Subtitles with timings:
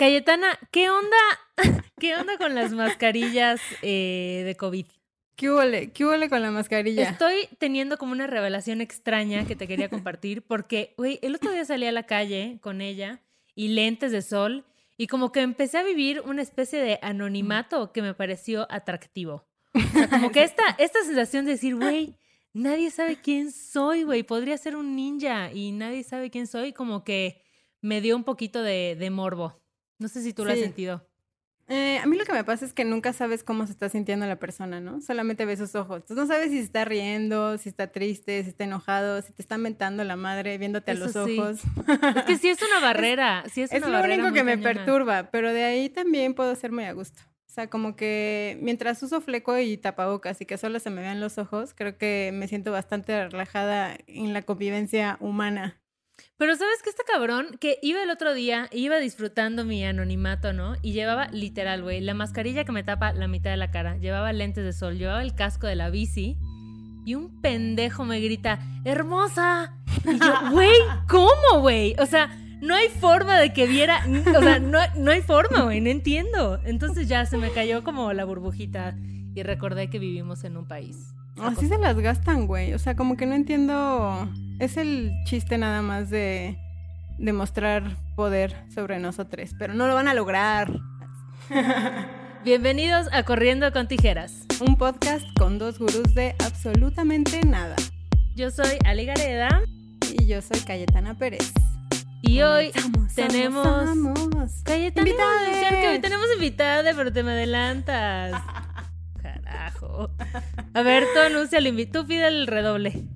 [0.00, 1.18] Cayetana, ¿qué onda?
[2.00, 4.86] ¿Qué onda con las mascarillas eh, de COVID?
[5.36, 5.92] ¿Qué huele?
[5.92, 7.02] ¿Qué huele con la mascarilla?
[7.02, 11.66] Estoy teniendo como una revelación extraña que te quería compartir porque, güey, el otro día
[11.66, 13.20] salí a la calle con ella
[13.54, 14.64] y lentes de sol
[14.96, 19.44] y como que empecé a vivir una especie de anonimato que me pareció atractivo.
[19.74, 22.16] O sea, como que esta, esta sensación de decir, güey,
[22.54, 27.04] nadie sabe quién soy, güey, podría ser un ninja y nadie sabe quién soy, como
[27.04, 27.42] que
[27.82, 29.59] me dio un poquito de, de morbo.
[30.00, 31.06] No sé si tú lo has sentido.
[31.68, 34.26] Eh, a mí lo que me pasa es que nunca sabes cómo se está sintiendo
[34.26, 35.00] la persona, ¿no?
[35.00, 35.98] Solamente ves sus ojos.
[35.98, 39.40] Entonces no sabes si se está riendo, si está triste, si está enojado, si te
[39.40, 41.38] está mentando la madre viéndote a los sí.
[41.38, 41.60] ojos.
[42.16, 44.58] Es que sí es una barrera, sí es, Es una lo barrera único que me
[44.58, 47.22] perturba, pero de ahí también puedo ser muy a gusto.
[47.46, 51.20] O sea, como que mientras uso fleco y tapabocas y que solo se me vean
[51.20, 55.79] los ojos, creo que me siento bastante relajada en la convivencia humana.
[56.36, 57.56] Pero ¿sabes qué está cabrón?
[57.60, 60.74] Que iba el otro día, iba disfrutando mi anonimato, ¿no?
[60.82, 64.32] Y llevaba literal, güey, la mascarilla que me tapa la mitad de la cara, llevaba
[64.32, 66.36] lentes de sol, llevaba el casco de la bici
[67.04, 69.74] y un pendejo me grita, ¡hermosa!
[70.04, 70.70] Y yo, güey,
[71.08, 71.94] ¿cómo, güey?
[71.98, 74.04] O sea, no hay forma de que viera,
[74.36, 76.60] o sea, no, no hay forma, güey, no entiendo.
[76.64, 78.96] Entonces ya se me cayó como la burbujita
[79.34, 81.14] y recordé que vivimos en un país.
[81.38, 82.74] Así se las gastan, güey.
[82.74, 84.28] O sea, como que no entiendo.
[84.60, 86.58] Es el chiste nada más de
[87.16, 90.70] demostrar poder sobre nosotros, pero no lo van a lograr.
[92.44, 94.44] Bienvenidos a Corriendo con Tijeras.
[94.60, 97.74] Un podcast con dos gurús de absolutamente nada.
[98.36, 99.62] Yo soy Ali Gareda
[100.02, 101.54] Y yo soy Cayetana Pérez.
[102.20, 102.70] y hoy
[103.14, 103.66] tenemos...
[103.66, 104.62] comenzamos.
[104.64, 108.42] Cayetana, iba a decir que hoy tenemos invitada, pero te me adelantas.
[109.22, 110.10] Carajo.
[110.74, 112.02] A ver, tú anuncia el invitado.
[112.02, 113.08] Tú pide el redoble.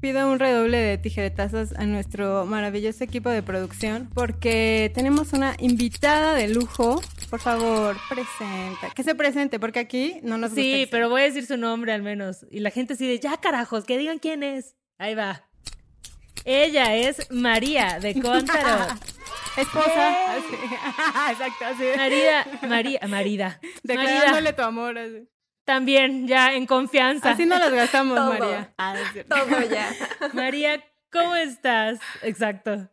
[0.00, 6.32] Pido un redoble de tijeretazos a nuestro maravilloso equipo de producción porque tenemos una invitada
[6.34, 7.02] de lujo.
[7.28, 8.90] Por favor, presenta.
[8.94, 10.62] Que se presente, porque aquí no nos gusta.
[10.62, 12.46] Sí, pero voy a decir su nombre al menos.
[12.50, 14.74] Y la gente así de, ya carajos, que digan quién es.
[14.98, 15.44] Ahí va.
[16.46, 18.88] Ella es María de Contarot.
[19.54, 20.32] se- Esposa.
[20.32, 20.54] Así.
[21.32, 21.84] Exacto, así.
[21.96, 23.60] María, María, Marida.
[23.82, 24.96] Declarándole Marida, tu amor.
[24.96, 25.28] Así,
[25.70, 27.30] también, ya en confianza.
[27.30, 28.30] Así no las gastamos, Todo.
[28.30, 28.74] María.
[28.76, 29.36] Ah, no es cierto.
[29.36, 29.88] Todo ya.
[30.32, 32.00] María, ¿cómo estás?
[32.22, 32.88] Exacto.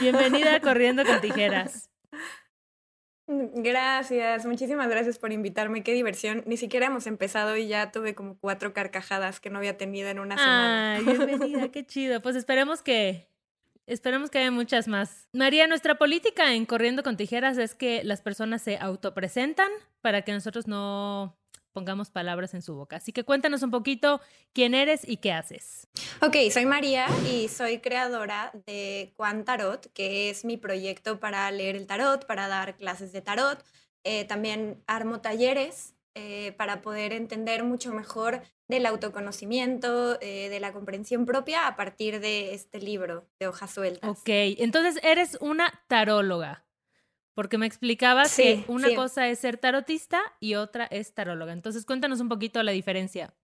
[0.00, 1.88] Bienvenida a Corriendo con Tijeras.
[3.28, 5.84] Gracias, muchísimas gracias por invitarme.
[5.84, 6.42] Qué diversión.
[6.46, 10.18] Ni siquiera hemos empezado y ya tuve como cuatro carcajadas que no había tenido en
[10.18, 10.96] una semana.
[10.96, 12.20] Ay, bienvenida, qué chido.
[12.22, 13.28] Pues esperemos que
[13.86, 15.28] esperemos que haya muchas más.
[15.32, 19.68] María, nuestra política en Corriendo con Tijeras es que las personas se autopresentan
[20.00, 21.36] para que nosotros no
[21.76, 22.96] pongamos palabras en su boca.
[22.96, 24.22] Así que cuéntanos un poquito
[24.54, 25.88] quién eres y qué haces.
[26.22, 31.76] Ok, soy María y soy creadora de Quan Tarot, que es mi proyecto para leer
[31.76, 33.62] el tarot, para dar clases de tarot.
[34.04, 40.72] Eh, también armo talleres eh, para poder entender mucho mejor del autoconocimiento, eh, de la
[40.72, 44.08] comprensión propia a partir de este libro de hojas sueltas.
[44.08, 46.65] Ok, entonces eres una taróloga.
[47.36, 48.94] Porque me explicabas Sí, que una sí.
[48.96, 51.52] cosa es ser tarotista y otra es taróloga.
[51.52, 53.34] Entonces cuéntanos un poquito la diferencia.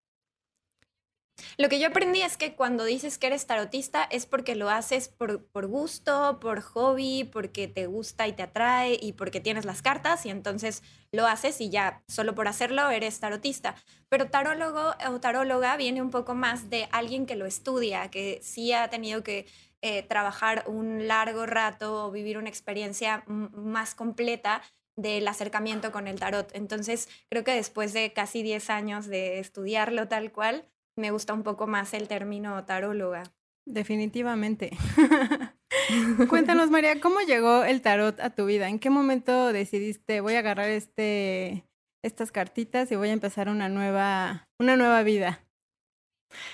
[1.59, 5.09] Lo que yo aprendí es que cuando dices que eres tarotista es porque lo haces
[5.09, 9.83] por, por gusto, por hobby, porque te gusta y te atrae y porque tienes las
[9.83, 13.75] cartas y entonces lo haces y ya solo por hacerlo eres tarotista.
[14.09, 18.73] Pero tarólogo o taróloga viene un poco más de alguien que lo estudia, que sí
[18.73, 19.47] ha tenido que
[19.82, 24.62] eh, trabajar un largo rato o vivir una experiencia más completa
[24.97, 26.50] del acercamiento con el tarot.
[26.54, 30.65] Entonces, creo que después de casi 10 años de estudiarlo tal cual,
[30.97, 33.25] me gusta un poco más el término taróloga.
[33.66, 34.70] Definitivamente.
[36.28, 38.69] Cuéntanos, María, ¿cómo llegó el tarot a tu vida?
[38.69, 41.64] ¿En qué momento decidiste voy a agarrar este,
[42.03, 45.41] estas cartitas y voy a empezar una nueva, una nueva vida?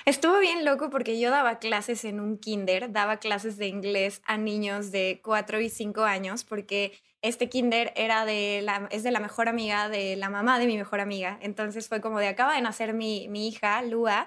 [0.05, 4.37] Estuvo bien loco porque yo daba clases en un kinder, daba clases de inglés a
[4.37, 6.93] niños de 4 y 5 años porque
[7.23, 10.77] este kinder era de la, es de la mejor amiga de la mamá de mi
[10.77, 11.39] mejor amiga.
[11.43, 14.27] Entonces fue como de acaba de nacer mi, mi hija, Lua,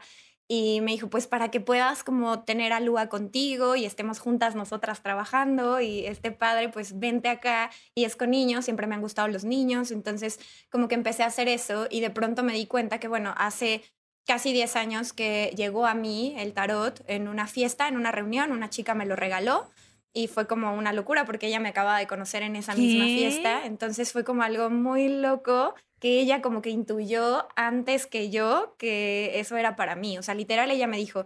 [0.53, 4.53] y me dijo, pues para que puedas como tener a Lua contigo y estemos juntas
[4.53, 8.99] nosotras trabajando y este padre, pues vente acá y es con niños, siempre me han
[8.99, 12.65] gustado los niños, entonces como que empecé a hacer eso y de pronto me di
[12.65, 13.81] cuenta que bueno, hace
[14.25, 18.51] casi 10 años que llegó a mí el tarot en una fiesta, en una reunión,
[18.51, 19.69] una chica me lo regaló
[20.13, 23.65] y fue como una locura porque ella me acaba de conocer en esa misma fiesta,
[23.65, 29.39] entonces fue como algo muy loco que ella como que intuyó antes que yo que
[29.39, 31.25] eso era para mí, o sea, literal ella me dijo,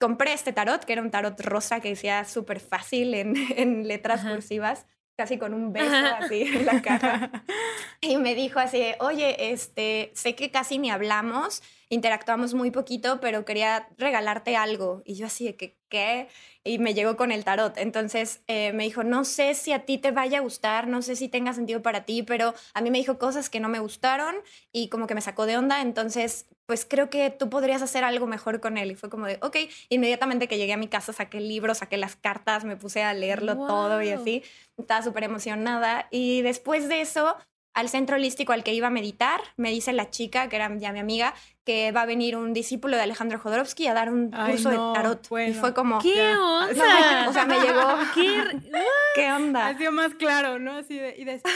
[0.00, 4.20] compré este tarot, que era un tarot rosa que decía súper fácil en, en letras
[4.20, 4.32] Ajá.
[4.32, 5.86] cursivas, casi con un beso
[6.18, 7.44] así en la cara.
[8.02, 13.44] Y me dijo así, oye, este, sé que casi ni hablamos, interactuamos muy poquito, pero
[13.44, 15.02] quería regalarte algo.
[15.04, 16.28] Y yo así de que, ¿qué?
[16.62, 17.76] Y me llegó con el tarot.
[17.76, 21.16] Entonces eh, me dijo, no sé si a ti te vaya a gustar, no sé
[21.16, 24.36] si tenga sentido para ti, pero a mí me dijo cosas que no me gustaron
[24.72, 25.82] y como que me sacó de onda.
[25.82, 28.92] Entonces, pues creo que tú podrías hacer algo mejor con él.
[28.92, 29.56] Y fue como de, ok,
[29.88, 33.12] inmediatamente que llegué a mi casa saqué el libro, saqué las cartas, me puse a
[33.14, 34.44] leerlo todo y así.
[34.78, 36.06] Estaba súper emocionada.
[36.12, 37.36] Y después de eso
[37.74, 40.92] al centro holístico al que iba a meditar, me dice la chica, que era ya
[40.92, 41.34] mi amiga,
[41.64, 45.28] que va a venir un discípulo de Alejandro Jodorowsky a dar un curso de tarot.
[45.48, 46.00] Y fue como...
[46.00, 47.26] ¿Qué onda?
[47.28, 47.80] O sea, me llegó...
[49.14, 49.68] ¿Qué, onda?
[49.68, 50.76] Ha sido más claro, ¿no?
[50.76, 51.14] Así de...
[51.16, 51.54] Y después...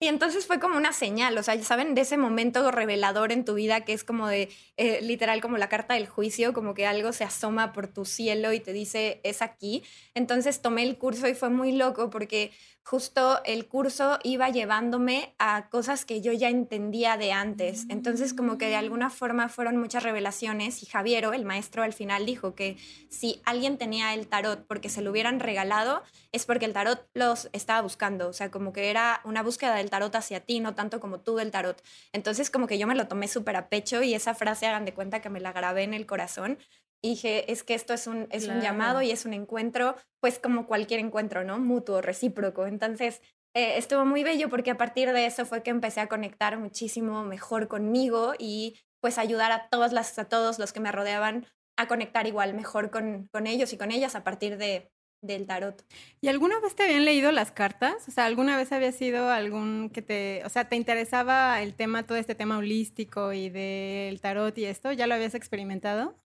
[0.00, 3.44] Y entonces fue como una señal, o sea, ya saben, de ese momento revelador en
[3.44, 6.86] tu vida que es como de, eh, literal, como la carta del juicio, como que
[6.86, 9.82] algo se asoma por tu cielo y te dice, es aquí.
[10.14, 12.52] Entonces tomé el curso y fue muy loco porque
[12.88, 17.84] justo el curso iba llevándome a cosas que yo ya entendía de antes.
[17.90, 22.24] Entonces, como que de alguna forma fueron muchas revelaciones y Javiero, el maestro, al final
[22.24, 22.78] dijo que
[23.10, 26.02] si alguien tenía el tarot porque se lo hubieran regalado,
[26.32, 28.26] es porque el tarot los estaba buscando.
[28.26, 31.36] O sea, como que era una búsqueda del tarot hacia ti, no tanto como tú
[31.36, 31.82] del tarot.
[32.14, 34.94] Entonces, como que yo me lo tomé súper a pecho y esa frase, hagan de
[34.94, 36.56] cuenta que me la grabé en el corazón
[37.02, 40.38] y dije, es que esto es un, es un llamado y es un encuentro, pues
[40.38, 41.58] como cualquier encuentro, ¿no?
[41.58, 42.66] Mutuo, recíproco.
[42.66, 43.22] Entonces,
[43.54, 47.24] eh, estuvo muy bello porque a partir de eso fue que empecé a conectar muchísimo
[47.24, 51.46] mejor conmigo y pues ayudar a, todas las, a todos los que me rodeaban
[51.76, 54.90] a conectar igual mejor con, con ellos y con ellas a partir de,
[55.22, 55.84] del tarot.
[56.20, 58.08] ¿Y alguna vez te habían leído las cartas?
[58.08, 62.06] O sea, ¿alguna vez había sido algún que te, o sea, te interesaba el tema,
[62.06, 64.92] todo este tema holístico y del tarot y esto?
[64.92, 66.16] ¿Ya lo habías experimentado?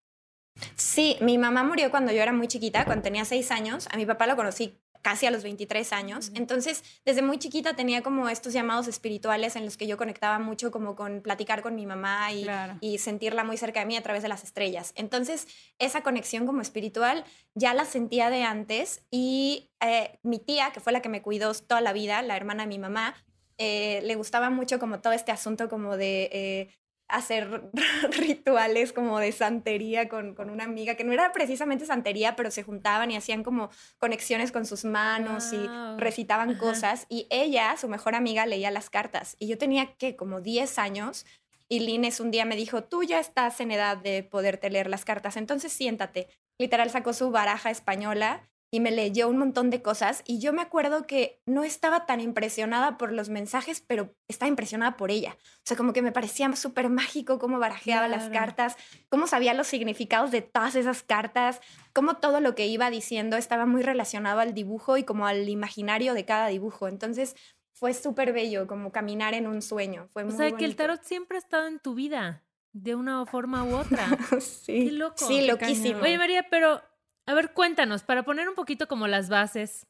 [0.75, 3.87] Sí, mi mamá murió cuando yo era muy chiquita, cuando tenía seis años.
[3.91, 6.31] A mi papá lo conocí casi a los 23 años.
[6.33, 10.71] Entonces, desde muy chiquita tenía como estos llamados espirituales en los que yo conectaba mucho
[10.71, 12.47] como con platicar con mi mamá y,
[12.79, 14.93] y, sentirla muy cerca de mí a través de las estrellas.
[14.95, 15.47] Entonces,
[15.77, 20.93] esa conexión como espiritual ya la sentía de antes y eh, mi tía, que fue
[20.93, 23.13] la que me cuidó toda la vida, la hermana de mi mamá,
[23.57, 26.69] eh, le gustaba mucho como todo este asunto como de eh,
[27.07, 27.69] hacer
[28.17, 32.63] rituales como de santería con, con, una amiga, que no era precisamente santería, pero se
[32.63, 33.69] juntaban y hacían como
[33.99, 35.67] conexiones con sus manos y
[35.97, 37.05] recitaban cosas.
[37.09, 39.35] Y ella, su mejor amiga, leía las cartas.
[39.39, 41.25] Y yo tenía que como 10 años.
[41.69, 45.05] Y Lines un día me dijo, tú ya estás en edad de poderte leer las
[45.05, 46.27] cartas, entonces siéntate.
[46.59, 50.63] Literal sacó su baraja española y me leyó un montón de cosas y yo me
[50.63, 55.37] acuerdo que no estaba tan impresionada por los mensajes, pero estaba impresionada por ella.
[55.57, 58.75] O sea, como que me parecía súper mágico cómo barajeaba las cartas,
[59.09, 61.61] cómo sabía los significados de todas esas cartas,
[61.93, 66.15] cómo todo lo que iba diciendo estaba muy relacionado al dibujo y como al imaginario
[66.15, 66.87] de cada dibujo.
[66.87, 67.35] Entonces
[67.73, 70.07] fue súper bello, como caminar en un sueño.
[70.13, 72.41] Fue o sea, que el tarot siempre ha estado en tu vida,
[72.71, 74.07] de una forma u otra.
[74.41, 74.85] sí.
[74.85, 75.27] Qué loco.
[75.27, 75.99] Sí, loquísimo.
[76.01, 76.81] Oye, María, pero
[77.25, 79.87] a ver, cuéntanos, para poner un poquito como las bases,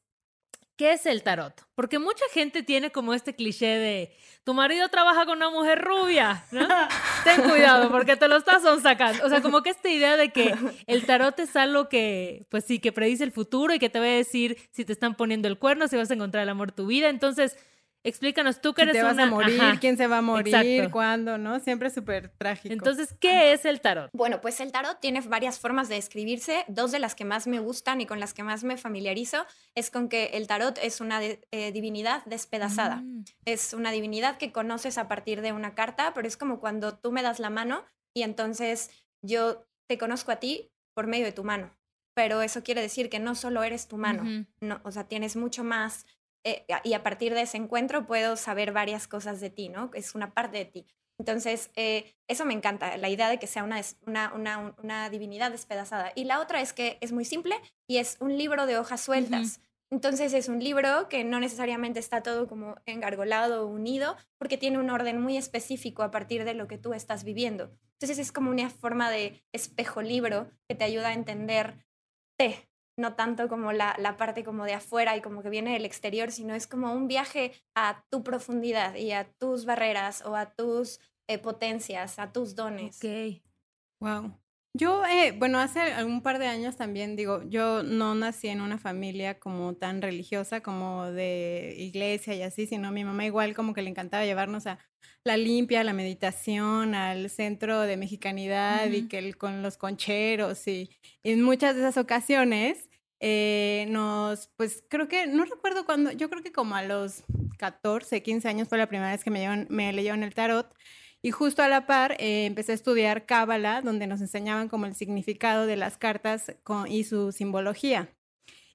[0.75, 1.53] ¿qué es el tarot?
[1.75, 6.45] Porque mucha gente tiene como este cliché de, tu marido trabaja con una mujer rubia,
[6.51, 6.68] ¿no?
[7.24, 9.25] Ten cuidado porque te lo estás sacando.
[9.25, 10.53] O sea, como que esta idea de que
[10.85, 14.06] el tarot es algo que, pues sí, que predice el futuro y que te va
[14.06, 16.75] a decir si te están poniendo el cuerno, si vas a encontrar el amor de
[16.75, 17.09] tu vida.
[17.09, 17.57] Entonces,
[18.06, 21.60] Explícanos, tú que eres te vas a morir, quién se va a morir, cuándo, ¿no?
[21.62, 22.74] Siempre súper trágico.
[22.74, 24.10] Entonces, ¿qué es el tarot?
[24.14, 26.66] Bueno, pues el tarot tiene varias formas de escribirse.
[26.68, 29.90] Dos de las que más me gustan y con las que más me familiarizo es
[29.90, 32.98] con que el tarot es una eh, divinidad despedazada.
[32.98, 33.24] Mm.
[33.45, 37.12] Es una divinidad que conoces a partir de una carta, pero es como cuando tú
[37.14, 38.92] me das la mano y entonces
[39.22, 41.74] yo te conozco a ti por medio de tu mano.
[42.16, 45.64] Pero eso quiere decir que no solo eres tu mano, no, o sea, tienes mucho
[45.64, 46.06] más
[46.44, 49.92] eh, y a partir de ese encuentro puedo saber varias cosas de ti, ¿no?
[49.94, 50.85] Es una parte de ti.
[51.19, 53.81] Entonces, eh, eso me encanta, la idea de que sea una,
[54.33, 56.12] una, una, divinidad despedazada.
[56.16, 57.56] Y la otra es que es muy simple
[57.88, 59.62] y es un libro de hojas sueltas.
[59.92, 64.80] Entonces es un libro que no necesariamente está todo como engargolado o unido, porque tiene
[64.80, 67.69] un orden muy específico a partir de lo que tú estás viviendo.
[68.00, 71.85] Entonces es como una forma de espejo libro que te ayuda a entender
[72.97, 76.31] no tanto como la, la, parte como de afuera y como que viene del exterior,
[76.31, 81.00] sino es como un viaje a tu profundidad y a tus barreras o a tus
[81.28, 82.97] eh, potencias, a tus dones.
[83.04, 83.42] Ok.
[84.00, 84.43] Wow.
[84.75, 88.80] Yo, eh, bueno, hace un par de años también, digo, yo no nací en una
[88.80, 93.83] familia como tan religiosa como de iglesia y así, sino mi mamá igual como que
[93.83, 94.80] le encantaba llevarnos a
[95.23, 100.68] la limpia, a la meditación, al centro de mexicanidad y que el, con los concheros
[100.68, 100.89] y,
[101.21, 102.89] en muchas de esas ocasiones
[103.19, 107.23] eh, nos, pues creo que, no recuerdo cuándo, yo creo que como a los
[107.59, 110.73] 14, 15 años fue la primera vez que me, me leyeron el tarot.
[111.25, 114.94] Y justo a la par eh, empecé a estudiar Cábala, donde nos enseñaban como el
[114.94, 116.53] significado de las cartas
[116.89, 118.09] y su simbología.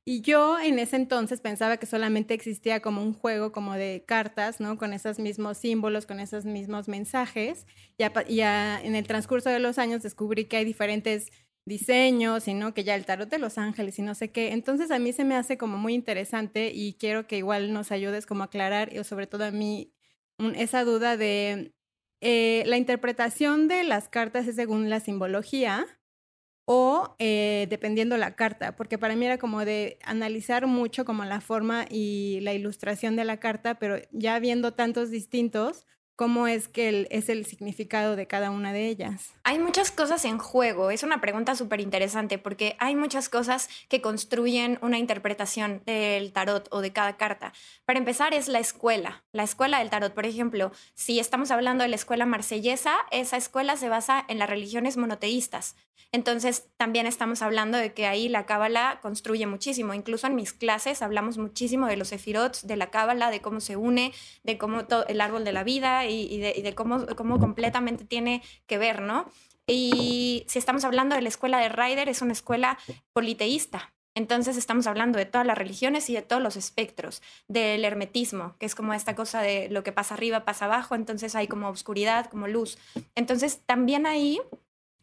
[0.07, 4.59] Y yo en ese entonces pensaba que solamente existía como un juego como de cartas,
[4.59, 4.79] ¿no?
[4.79, 7.67] Con esos mismos símbolos, con esos mismos mensajes.
[7.99, 11.31] Y ya en el transcurso de los años descubrí que hay diferentes
[11.67, 14.53] diseños y no que ya el tarot de los ángeles y no sé qué.
[14.53, 18.25] Entonces a mí se me hace como muy interesante y quiero que igual nos ayudes
[18.25, 19.93] como a aclarar, y sobre todo a mí,
[20.57, 21.75] esa duda de
[22.21, 25.87] eh, la interpretación de las cartas es según la simbología
[26.67, 31.41] o eh, dependiendo la carta, porque para mí era como de analizar mucho como la
[31.41, 35.87] forma y la ilustración de la carta, pero ya viendo tantos distintos,
[36.19, 39.35] ¿Cómo es que es el significado de cada una de ellas?
[39.45, 40.91] Hay muchas cosas en juego.
[40.91, 46.67] Es una pregunta súper interesante porque hay muchas cosas que construyen una interpretación del tarot
[46.73, 47.53] o de cada carta.
[47.85, 50.13] Para empezar es la escuela, la escuela del tarot.
[50.13, 54.51] Por ejemplo, si estamos hablando de la escuela marsellesa, esa escuela se basa en las
[54.51, 55.77] religiones monoteístas.
[56.11, 59.93] Entonces, también estamos hablando de que ahí la cábala construye muchísimo.
[59.93, 63.77] Incluso en mis clases hablamos muchísimo de los sefirots, de la cábala, de cómo se
[63.77, 67.07] une, de cómo el árbol de la vida y, de, cómo,
[67.39, 69.31] completamente tiene que ver, ¿no?
[69.67, 72.79] Y si estamos hablando de la escuela de Ryder, es una escuela
[73.13, 73.93] politeísta.
[74.15, 78.67] Entonces estamos hablando de todas las religiones y de todos los espectros, del hermetismo, que
[78.67, 82.27] es como esta cosa de lo que pasa arriba, pasa abajo, entonces hay como oscuridad,
[82.27, 82.79] como luz.
[83.15, 84.41] Entonces también ahí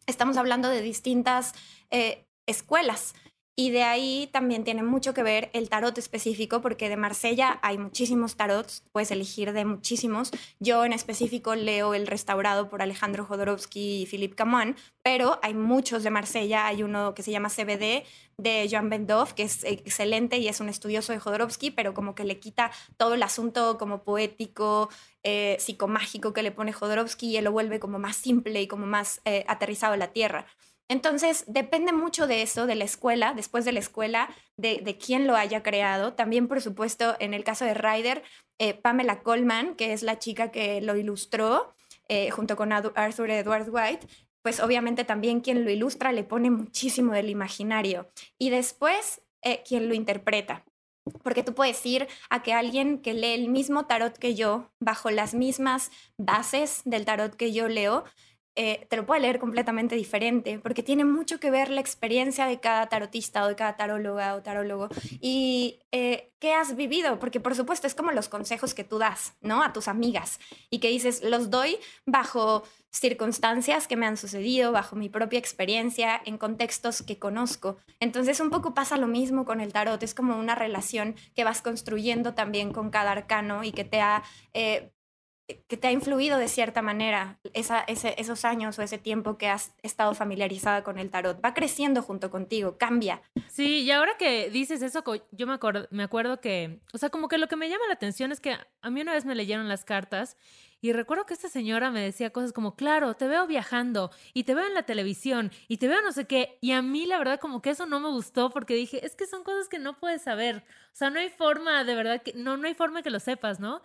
[0.06, 1.54] estamos hablando de distintas
[1.90, 3.14] eh, escuelas.
[3.58, 7.78] Y de ahí también tiene mucho que ver el tarot específico, porque de Marsella hay
[7.78, 10.30] muchísimos tarots, puedes elegir de muchísimos.
[10.60, 16.02] Yo en específico leo El Restaurado por Alejandro Jodorowsky y Philippe Camoin, pero hay muchos
[16.02, 16.66] de Marsella.
[16.66, 18.04] Hay uno que se llama CBD
[18.36, 22.24] de Joan Bendov, que es excelente y es un estudioso de Jodorowsky, pero como que
[22.24, 24.90] le quita todo el asunto como poético,
[25.22, 28.84] eh, psicomágico que le pone Jodorowsky y él lo vuelve como más simple y como
[28.84, 30.44] más eh, aterrizado a la tierra.
[30.88, 35.26] Entonces, depende mucho de eso, de la escuela, después de la escuela, de, de quién
[35.26, 36.12] lo haya creado.
[36.14, 38.22] También, por supuesto, en el caso de Ryder,
[38.58, 41.74] eh, Pamela Coleman, que es la chica que lo ilustró
[42.08, 44.06] eh, junto con Arthur Edward White,
[44.42, 48.08] pues obviamente también quien lo ilustra le pone muchísimo del imaginario.
[48.38, 50.64] Y después, eh, quien lo interpreta.
[51.22, 55.10] Porque tú puedes ir a que alguien que lee el mismo tarot que yo, bajo
[55.10, 58.04] las mismas bases del tarot que yo leo,
[58.56, 62.58] eh, te lo puede leer completamente diferente, porque tiene mucho que ver la experiencia de
[62.58, 64.88] cada tarotista o de cada taróloga o tarólogo
[65.20, 69.34] y eh, qué has vivido, porque por supuesto es como los consejos que tú das,
[69.42, 69.62] ¿no?
[69.62, 74.96] A tus amigas y que dices, los doy bajo circunstancias que me han sucedido, bajo
[74.96, 77.76] mi propia experiencia, en contextos que conozco.
[78.00, 81.60] Entonces un poco pasa lo mismo con el tarot, es como una relación que vas
[81.60, 84.22] construyendo también con cada arcano y que te ha
[84.54, 84.92] eh,
[85.68, 90.14] que te ha influido de cierta manera esos años o ese tiempo que has estado
[90.14, 91.44] familiarizada con el tarot.
[91.44, 93.22] Va creciendo junto contigo, cambia.
[93.48, 97.28] Sí, y ahora que dices eso, yo me acuerdo, me acuerdo que, o sea, como
[97.28, 99.68] que lo que me llama la atención es que a mí una vez me leyeron
[99.68, 100.36] las cartas
[100.80, 104.54] y recuerdo que esta señora me decía cosas como, claro, te veo viajando y te
[104.54, 106.58] veo en la televisión y te veo no sé qué.
[106.60, 109.26] Y a mí la verdad como que eso no me gustó porque dije, es que
[109.26, 110.64] son cosas que no puedes saber.
[110.92, 113.58] O sea, no hay forma, de verdad, que no, no hay forma que lo sepas,
[113.58, 113.82] ¿no?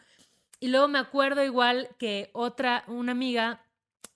[0.61, 3.65] Y luego me acuerdo igual que otra, una amiga,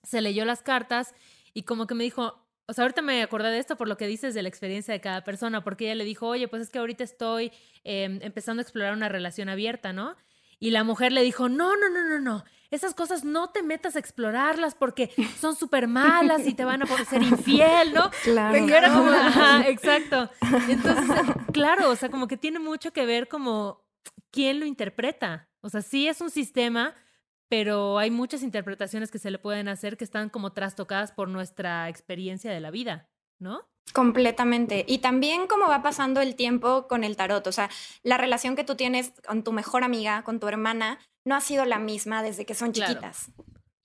[0.04, 1.12] se leyó las cartas
[1.52, 4.06] y como que me dijo, o sea, ahorita me acordé de esto por lo que
[4.06, 6.78] dices de la experiencia de cada persona, porque ella le dijo, oye, pues es que
[6.78, 7.50] ahorita estoy
[7.82, 10.14] em, empezando a explorar una relación abierta, ¿no?
[10.60, 13.96] Y la mujer le dijo, no, no, no, no, no, esas cosas no te metas
[13.96, 15.10] a explorarlas porque
[15.40, 18.08] son súper malas y te van a poder ser infiel, ¿no?
[18.22, 18.56] Claro.
[18.56, 20.30] Y era como, ajá, exacto.
[20.68, 21.16] Entonces,
[21.52, 23.84] claro, o sea, como que tiene mucho que ver como
[24.30, 25.48] quién lo interpreta.
[25.66, 26.94] O sea, sí es un sistema,
[27.48, 31.88] pero hay muchas interpretaciones que se le pueden hacer que están como trastocadas por nuestra
[31.88, 33.08] experiencia de la vida,
[33.40, 33.66] ¿no?
[33.92, 34.84] Completamente.
[34.86, 37.44] Y también cómo va pasando el tiempo con el tarot.
[37.48, 37.68] O sea,
[38.04, 41.64] la relación que tú tienes con tu mejor amiga, con tu hermana, no ha sido
[41.64, 43.32] la misma desde que son chiquitas.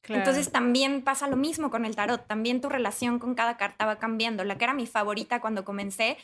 [0.04, 2.28] Entonces también pasa lo mismo con el tarot.
[2.28, 4.44] También tu relación con cada carta va cambiando.
[4.44, 6.18] La que era mi favorita cuando comencé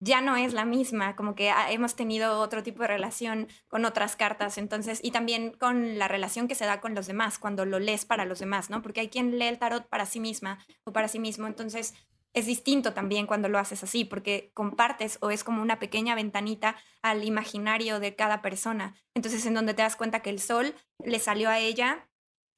[0.00, 4.16] ya no es la misma, como que hemos tenido otro tipo de relación con otras
[4.16, 7.78] cartas, entonces, y también con la relación que se da con los demás, cuando lo
[7.78, 8.80] lees para los demás, ¿no?
[8.80, 11.94] Porque hay quien lee el tarot para sí misma o para sí mismo, entonces
[12.32, 16.76] es distinto también cuando lo haces así, porque compartes o es como una pequeña ventanita
[17.02, 18.94] al imaginario de cada persona.
[19.14, 22.08] Entonces, en donde te das cuenta que el sol le salió a ella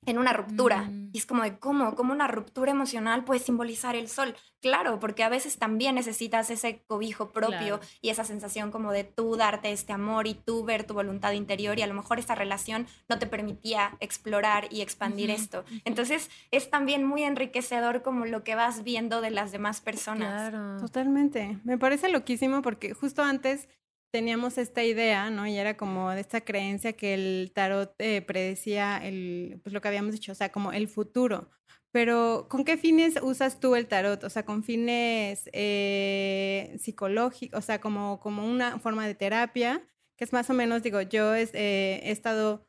[0.05, 0.83] en una ruptura.
[0.85, 1.11] Mm.
[1.13, 4.35] Y es como de cómo, cómo una ruptura emocional puede simbolizar el sol.
[4.61, 7.81] Claro, porque a veces también necesitas ese cobijo propio Claro.
[8.01, 11.79] y esa sensación como de tú darte este amor y tú ver tu voluntad interior
[11.79, 15.65] y a lo mejor esta relación no te permitía explorar y expandir esto.
[15.85, 20.51] Entonces es también muy enriquecedor como lo que vas viendo de las demás personas.
[20.51, 20.81] Claro.
[20.81, 21.59] Totalmente.
[21.65, 23.69] Me parece loquísimo porque justo antes
[24.13, 25.47] teníamos esta idea, ¿no?
[25.47, 29.89] Y era como de esta creencia que el tarot eh, predecía el, pues lo que
[29.89, 31.51] habíamos dicho, o sea, como el futuro.
[31.93, 34.23] Pero, ¿con qué fines usas tú el tarot?
[34.25, 39.83] O sea, con fines eh, psicológicos, o sea, como, como una forma de terapia,
[40.17, 42.67] que es más o menos, digo, yo es, eh, he estado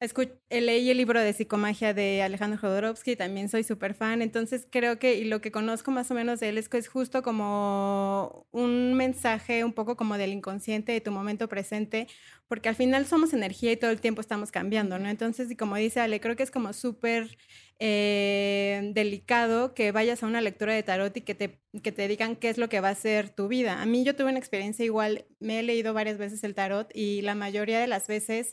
[0.00, 4.64] Escu- eh, leí el libro de psicomagia de Alejandro Jodorowsky, también soy súper fan, entonces
[4.70, 7.20] creo que, y lo que conozco más o menos de él es que es justo
[7.24, 12.06] como un mensaje un poco como del inconsciente, de tu momento presente,
[12.48, 15.08] porque al final somos energía y todo el tiempo estamos cambiando, ¿no?
[15.08, 17.36] Entonces, y como dice Ale, creo que es como súper
[17.92, 22.36] eh, delicado que vayas a una lectura de tarot y que te, que te digan
[22.36, 23.80] qué es lo que va a ser tu vida.
[23.80, 27.22] A mí yo tuve una experiencia igual, me he leído varias veces el tarot y
[27.22, 28.52] la mayoría de las veces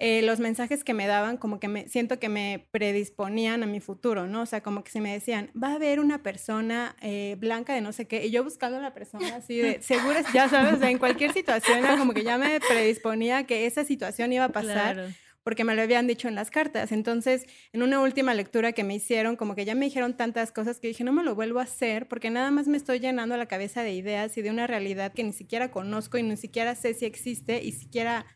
[0.00, 3.80] eh, los mensajes que me daban como que me siento que me predisponían a mi
[3.80, 4.42] futuro, ¿no?
[4.42, 7.82] O sea, como que si me decían, va a haber una persona eh, blanca de
[7.82, 10.74] no sé qué, y yo buscando a la persona así de, seguro, es- ya sabes,
[10.74, 14.48] o sea, en cualquier situación como que ya me predisponía que esa situación iba a
[14.50, 15.08] pasar Claro.
[15.42, 16.92] porque me lo habían dicho en las cartas.
[16.92, 20.78] Entonces, en una última lectura que me hicieron, como que ya me dijeron tantas cosas
[20.80, 23.46] que dije, no me lo vuelvo a hacer, porque nada más me estoy llenando la
[23.46, 26.92] cabeza de ideas y de una realidad que ni siquiera conozco y ni siquiera sé
[26.94, 28.26] si existe y siquiera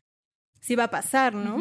[0.61, 1.59] si va a pasar, ¿no?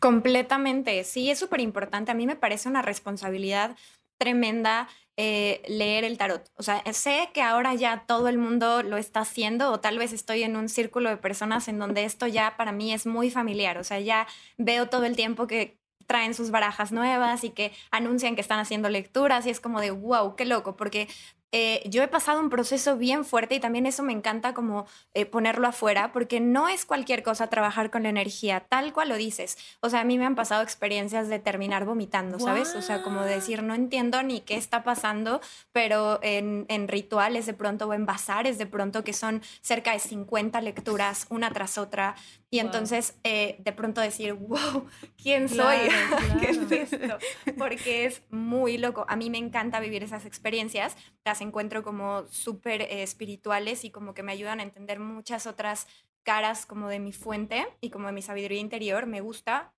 [0.00, 2.10] Completamente, sí, es súper importante.
[2.10, 3.76] A mí me parece una responsabilidad
[4.18, 6.50] tremenda eh, leer el tarot.
[6.56, 10.12] O sea, sé que ahora ya todo el mundo lo está haciendo o tal vez
[10.12, 13.78] estoy en un círculo de personas en donde esto ya para mí es muy familiar.
[13.78, 14.26] O sea, ya
[14.58, 18.88] veo todo el tiempo que traen sus barajas nuevas y que anuncian que están haciendo
[18.88, 21.08] lecturas y es como de, wow, qué loco, porque
[21.56, 25.24] eh, yo he pasado un proceso bien fuerte y también eso me encanta como eh,
[25.24, 29.56] ponerlo afuera, porque no es cualquier cosa trabajar con la energía, tal cual lo dices.
[29.78, 32.74] O sea, a mí me han pasado experiencias de terminar vomitando, ¿sabes?
[32.74, 35.40] O sea, como decir, no entiendo ni qué está pasando,
[35.70, 40.00] pero en, en rituales de pronto o en bazares de pronto que son cerca de
[40.00, 42.16] 50 lecturas una tras otra.
[42.54, 44.86] Y entonces eh, de pronto decir, wow,
[45.20, 45.76] ¿quién soy?
[45.88, 47.18] Claro, ¿Qué es esto?
[47.58, 49.04] Porque es muy loco.
[49.08, 50.96] A mí me encanta vivir esas experiencias.
[51.24, 55.88] Las encuentro como súper eh, espirituales y como que me ayudan a entender muchas otras
[56.22, 59.06] caras como de mi fuente y como de mi sabiduría interior.
[59.06, 59.74] Me gusta.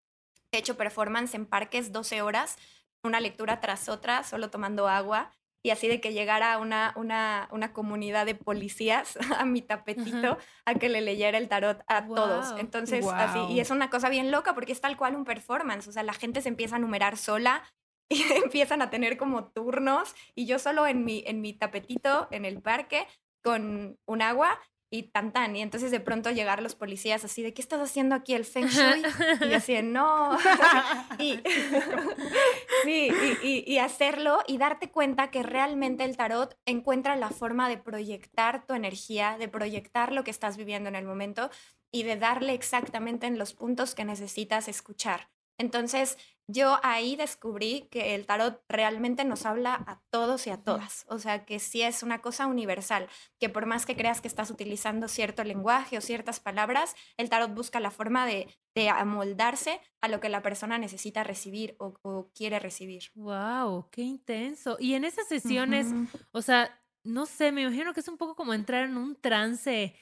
[0.53, 2.59] He hecho performance en parques 12 horas,
[3.03, 5.33] una lectura tras otra, solo tomando agua.
[5.62, 10.38] Y así de que llegara una, una, una comunidad de policías a mi tapetito Ajá.
[10.64, 12.55] a que le leyera el tarot a todos.
[12.59, 15.88] Entonces, así, y es una cosa bien loca porque es tal cual un performance.
[15.88, 17.62] O sea, la gente se empieza a numerar sola
[18.09, 22.45] y empiezan a tener como turnos y yo solo en mi, en mi tapetito en
[22.45, 23.07] el parque
[23.42, 24.59] con un agua
[24.90, 25.57] y tan tan.
[25.57, 28.66] Y entonces de pronto llegar los policías así de, ¿qué estás haciendo aquí el Feng
[28.68, 29.03] Shui?
[29.40, 30.37] Y yo así de, no.
[31.18, 31.40] y,
[32.85, 33.11] sí,
[33.42, 37.79] y, y- y hacerlo y darte cuenta que realmente el tarot encuentra la forma de
[37.79, 41.51] proyectar tu energía, de proyectar lo que estás viviendo en el momento
[41.92, 45.31] y de darle exactamente en los puntos que necesitas escuchar.
[45.59, 46.18] Entonces,
[46.49, 51.05] yo ahí descubrí que el tarot realmente nos habla a todos y a todas.
[51.09, 53.09] O sea, que sí es una cosa universal,
[53.41, 57.53] que por más que creas que estás utilizando cierto lenguaje o ciertas palabras, el tarot
[57.53, 62.31] busca la forma de, de amoldarse a lo que la persona necesita recibir o, o
[62.33, 63.05] quiere recibir.
[63.15, 64.77] Wow, qué intenso.
[64.79, 65.89] Y en esas sesiones,
[66.31, 69.97] o sea, no sé, me imagino que es un poco como entrar en un trance,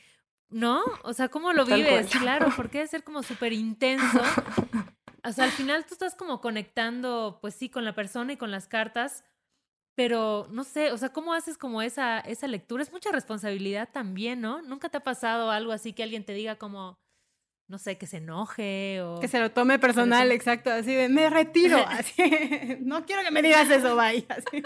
[0.50, 0.82] ¿no?
[1.02, 2.06] O sea, ¿cómo lo Tal vives?
[2.08, 2.22] cual.
[2.22, 4.20] Claro, porque debe ser como súper intenso.
[5.24, 8.50] O sea, al final tú estás como conectando, pues sí, con la persona y con
[8.50, 9.24] las cartas,
[9.94, 12.82] pero no sé, o sea, ¿cómo haces como esa, esa lectura?
[12.82, 14.60] Es mucha responsabilidad también, ¿no?
[14.62, 16.98] ¿Nunca te ha pasado algo así que alguien te diga como,
[17.68, 19.20] no sé, que se enoje o...
[19.20, 22.22] Que se lo tome personal, exacto, así de, me retiro, así,
[22.80, 24.26] no quiero que me digas eso, bye.
[24.28, 24.62] así.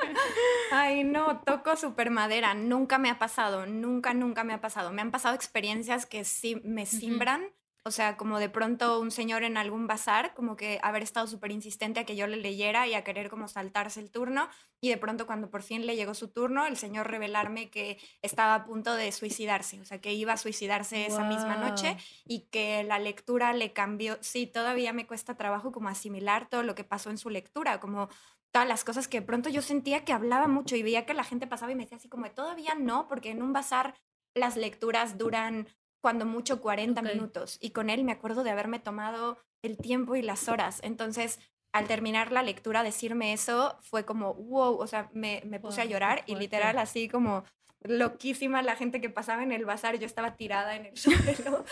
[0.72, 2.54] Ay, no, toco super madera.
[2.54, 4.92] Nunca me ha pasado, nunca, nunca me ha pasado.
[4.92, 7.46] Me han pasado experiencias que sí me simbran.
[7.84, 11.52] O sea, como de pronto un señor en algún bazar, como que haber estado súper
[11.52, 14.48] insistente a que yo le leyera y a querer como saltarse el turno.
[14.80, 18.54] Y de pronto cuando por fin le llegó su turno, el señor revelarme que estaba
[18.54, 19.80] a punto de suicidarse.
[19.80, 24.18] O sea, que iba a suicidarse esa misma noche y que la lectura le cambió.
[24.20, 28.08] Sí, todavía me cuesta trabajo como asimilar todo lo que pasó en su lectura, como
[28.50, 31.24] todas las cosas que de pronto yo sentía que hablaba mucho y veía que la
[31.24, 33.94] gente pasaba y me decía así como, todavía no, porque en un bazar
[34.34, 35.68] las lecturas duran
[36.00, 37.06] cuando mucho 40 Ok.
[37.06, 40.80] minutos y con él me acuerdo de haberme tomado el tiempo y las horas.
[40.82, 41.40] Entonces,
[41.72, 45.84] al terminar la lectura decirme eso fue como, wow, o sea, me, me puse a
[45.84, 47.44] llorar y literal así como
[47.82, 51.64] loquísima la gente que pasaba en el bazar, yo estaba tirada en el suelo,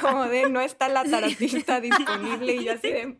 [0.00, 3.16] como de no está la tarotista disponible y yo así de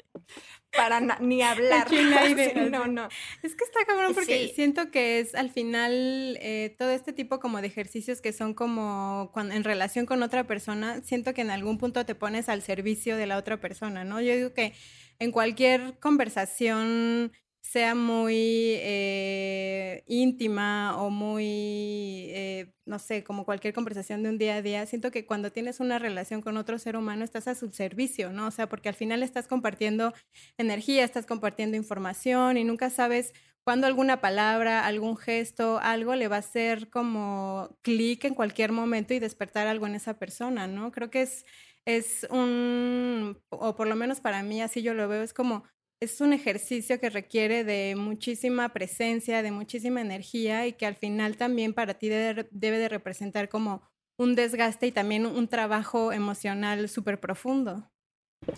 [0.77, 1.89] para ni hablar.
[2.71, 3.09] no, no.
[3.43, 7.61] Es que está cabrón porque siento que es al final eh, todo este tipo como
[7.61, 11.79] de ejercicios que son como cuando, en relación con otra persona, siento que en algún
[11.79, 14.21] punto te pones al servicio de la otra persona, ¿no?
[14.21, 14.73] Yo digo que
[15.19, 17.33] en cualquier conversación
[17.65, 18.35] sea muy
[18.79, 24.85] eh, íntima o muy, eh, no sé, como cualquier conversación de un día a día,
[24.87, 28.47] siento que cuando tienes una relación con otro ser humano estás a su servicio, ¿no?
[28.49, 30.13] O sea, porque al final estás compartiendo
[30.59, 33.33] energía, estás compartiendo información y nunca sabes
[33.65, 39.15] cuándo alguna palabra, algún gesto, algo le va a hacer como clic en cualquier momento
[39.15, 40.93] y despertar algo en esa persona, ¿no?
[40.93, 41.47] Creo que es,
[41.87, 45.65] es un, o por lo menos para mí así yo lo veo, es como
[46.05, 51.37] es un ejercicio que requiere de muchísima presencia, de muchísima energía y que al final
[51.37, 53.83] también para ti debe, de representar como
[54.17, 57.91] un desgaste y también un trabajo emocional súper profundo.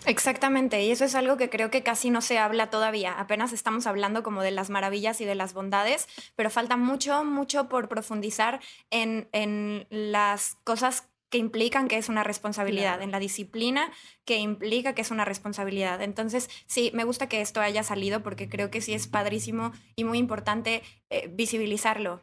[0.05, 3.13] Exactamente, y eso es algo que creo que casi no se habla todavía.
[3.13, 7.69] Apenas estamos hablando como de las maravillas y de las bondades, pero falta mucho, mucho
[7.69, 8.59] por profundizar
[8.91, 13.91] en, en las cosas que implican que es una responsabilidad, en la disciplina
[14.25, 16.01] que implica que es una responsabilidad.
[16.01, 20.03] Entonces, sí, me gusta que esto haya salido porque creo que sí es padrísimo y
[20.03, 22.21] muy importante eh, visibilizarlo.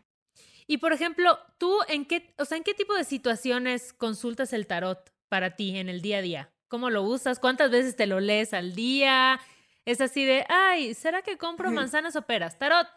[0.67, 4.67] Y por ejemplo, tú en qué, o sea, ¿en qué tipo de situaciones consultas el
[4.67, 6.51] tarot para ti en el día a día?
[6.69, 7.39] ¿Cómo lo usas?
[7.39, 9.39] ¿Cuántas veces te lo lees al día?
[9.85, 12.59] Es así de, ay, ¿será que compro manzanas o peras?
[12.59, 12.89] Tarot.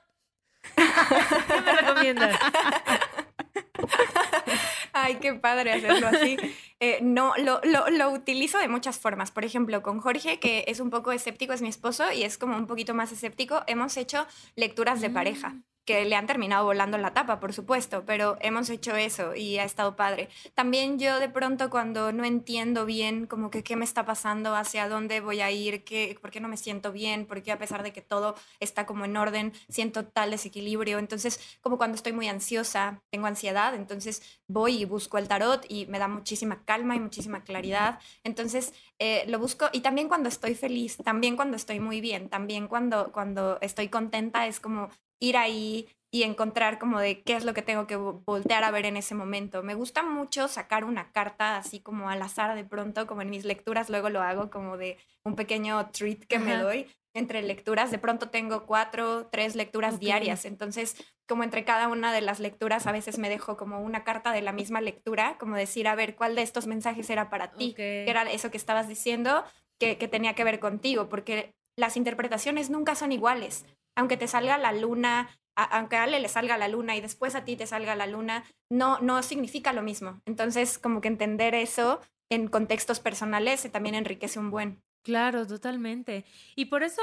[0.75, 2.39] ¿Qué me recomiendas?
[5.03, 6.37] Ay, qué padre hacerlo así.
[6.79, 9.31] Eh, no, lo, lo, lo, utilizo de muchas formas.
[9.31, 12.55] Por ejemplo, con Jorge, que es un poco escéptico, es mi esposo, y es como
[12.55, 15.55] un poquito más escéptico, hemos hecho lecturas de pareja.
[15.87, 19.63] Que le han terminado volando la tapa, por supuesto, pero hemos hecho eso y ha
[19.63, 20.27] estado padre.
[20.53, 24.89] También yo de pronto cuando no entiendo bien como que qué me está pasando, hacia
[24.89, 27.83] dónde voy a ir, qué, por qué no me siento bien, por qué a pesar
[27.83, 30.99] de que todo está como en orden, siento tal desequilibrio.
[30.99, 35.85] Entonces, como cuando estoy muy ansiosa, tengo ansiedad, entonces voy y busco el tarot y
[35.85, 37.99] me da muchísima calma y muchísima claridad.
[38.25, 42.67] Entonces, eh, lo busco y también cuando estoy feliz, también cuando estoy muy bien, también
[42.67, 47.53] cuando, cuando estoy contenta, es como ir ahí y encontrar como de qué es lo
[47.53, 49.61] que tengo que voltear a ver en ese momento.
[49.61, 53.43] Me gusta mucho sacar una carta así como al azar de pronto, como en mis
[53.43, 57.91] lecturas luego lo hago como de un pequeño treat que me doy entre lecturas.
[57.91, 60.95] De pronto tengo cuatro, tres lecturas diarias, entonces
[61.27, 64.41] como entre cada una de las lecturas a veces me dejo como una carta de
[64.41, 67.73] la misma lectura, como decir, a ver, ¿cuál de estos mensajes era para ti?
[67.75, 69.43] ¿Qué era eso que estabas diciendo
[69.77, 71.09] que, que tenía que ver contigo?
[71.09, 73.65] Porque las interpretaciones nunca son iguales
[73.97, 77.43] aunque te salga la luna, aunque a Ale le salga la luna y después a
[77.43, 80.21] ti te salga la luna, no, no significa lo mismo.
[80.25, 84.83] Entonces, como que entender eso en contextos personales también enriquece un buen.
[85.03, 86.25] Claro, totalmente.
[86.55, 87.01] Y por eso,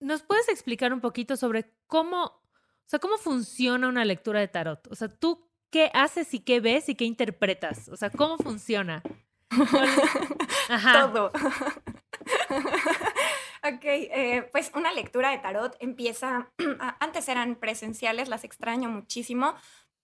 [0.00, 2.42] ¿nos puedes explicar un poquito sobre cómo, o
[2.84, 4.86] sea, cómo funciona una lectura de tarot?
[4.90, 7.88] O sea, tú qué haces y qué ves y qué interpretas?
[7.88, 9.02] O sea, ¿cómo funciona?
[10.92, 11.32] Todo.
[13.66, 16.52] Ok, eh, pues una lectura de tarot empieza,
[17.00, 19.54] antes eran presenciales, las extraño muchísimo,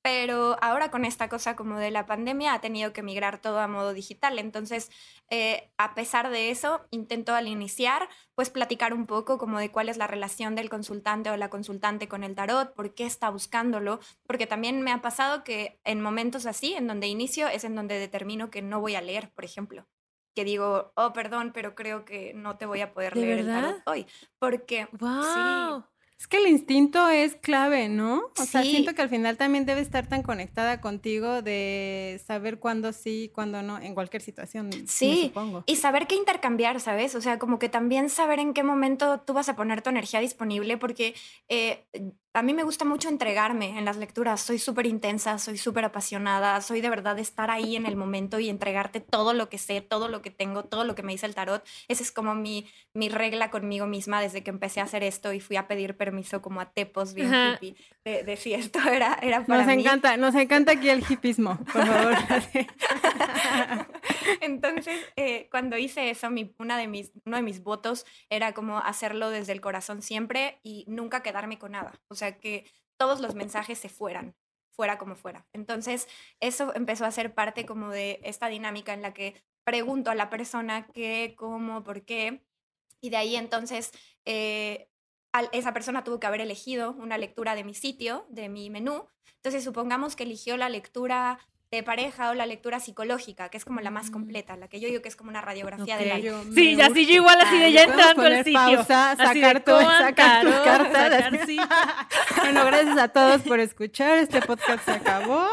[0.01, 3.69] pero ahora con esta cosa como de la pandemia ha tenido que migrar todo a
[3.69, 4.39] modo digital.
[4.39, 4.91] Entonces,
[5.29, 9.91] eh, a pesar de eso, intento al iniciar, pues platicar un poco como de cuál
[9.91, 14.01] es la relación del consultante o la consultante con el tarot, por qué está buscándolo,
[14.27, 17.99] porque también me ha pasado que en momentos así, en donde inicio, es en donde
[17.99, 19.87] determino que no voy a leer, por ejemplo
[20.35, 23.83] que digo, oh, perdón, pero creo que no te voy a poder leer el tarot
[23.87, 24.07] hoy.
[24.39, 25.85] Porque wow.
[26.21, 28.31] Es que el instinto es clave, ¿no?
[28.39, 32.93] O sea, siento que al final también debe estar tan conectada contigo de saber cuándo
[32.93, 34.71] sí, cuándo no, en cualquier situación.
[34.87, 35.65] Sí, supongo.
[35.65, 37.15] y saber qué intercambiar, ¿sabes?
[37.15, 40.21] O sea, como que también saber en qué momento tú vas a poner tu energía
[40.21, 41.15] disponible, porque
[41.49, 41.87] eh,
[42.33, 44.41] a mí me gusta mucho entregarme en las lecturas.
[44.41, 48.39] Soy súper intensa, soy súper apasionada, soy de verdad de estar ahí en el momento
[48.39, 51.27] y entregarte todo lo que sé, todo lo que tengo, todo lo que me dice
[51.27, 51.67] el tarot.
[51.89, 55.41] Esa es como mi, mi regla conmigo misma desde que empecé a hacer esto y
[55.41, 59.65] fui a pedir permiso como a tepos bien hippie de, si esto era, era para
[59.65, 62.15] nos Encanta, nos encanta aquí el hippismo, por favor.
[64.41, 68.79] Entonces, eh, cuando hice eso, mi, una de mis, uno de mis votos era como
[68.79, 71.93] hacerlo desde el corazón siempre y nunca quedarme con nada.
[72.09, 74.37] O sea, que todos los mensajes se fueran,
[74.71, 75.47] fuera como fuera.
[75.53, 76.09] Entonces,
[76.41, 80.31] eso empezó a ser parte como de esta dinámica en la que pregunto a la
[80.31, 82.43] persona qué, cómo, por qué,
[83.01, 83.93] Y de ahí entonces
[84.27, 84.91] eh,
[85.53, 89.09] esa persona tuvo que haber elegido una lectura de mi sitio, de mi menú.
[89.37, 91.39] Entonces supongamos que eligió la lectura
[91.71, 94.13] de pareja o la lectura psicológica, que es como la más mm.
[94.13, 96.17] completa, la que yo digo que es como una radiografía de la
[96.53, 98.55] Sí, ya sí, yo igual así de ya entrando al sitio.
[98.55, 101.33] Pausa, sacar, tu, sacar tus cartas.
[102.39, 104.19] bueno, gracias a todos por escuchar.
[104.19, 105.47] Este podcast se acabó.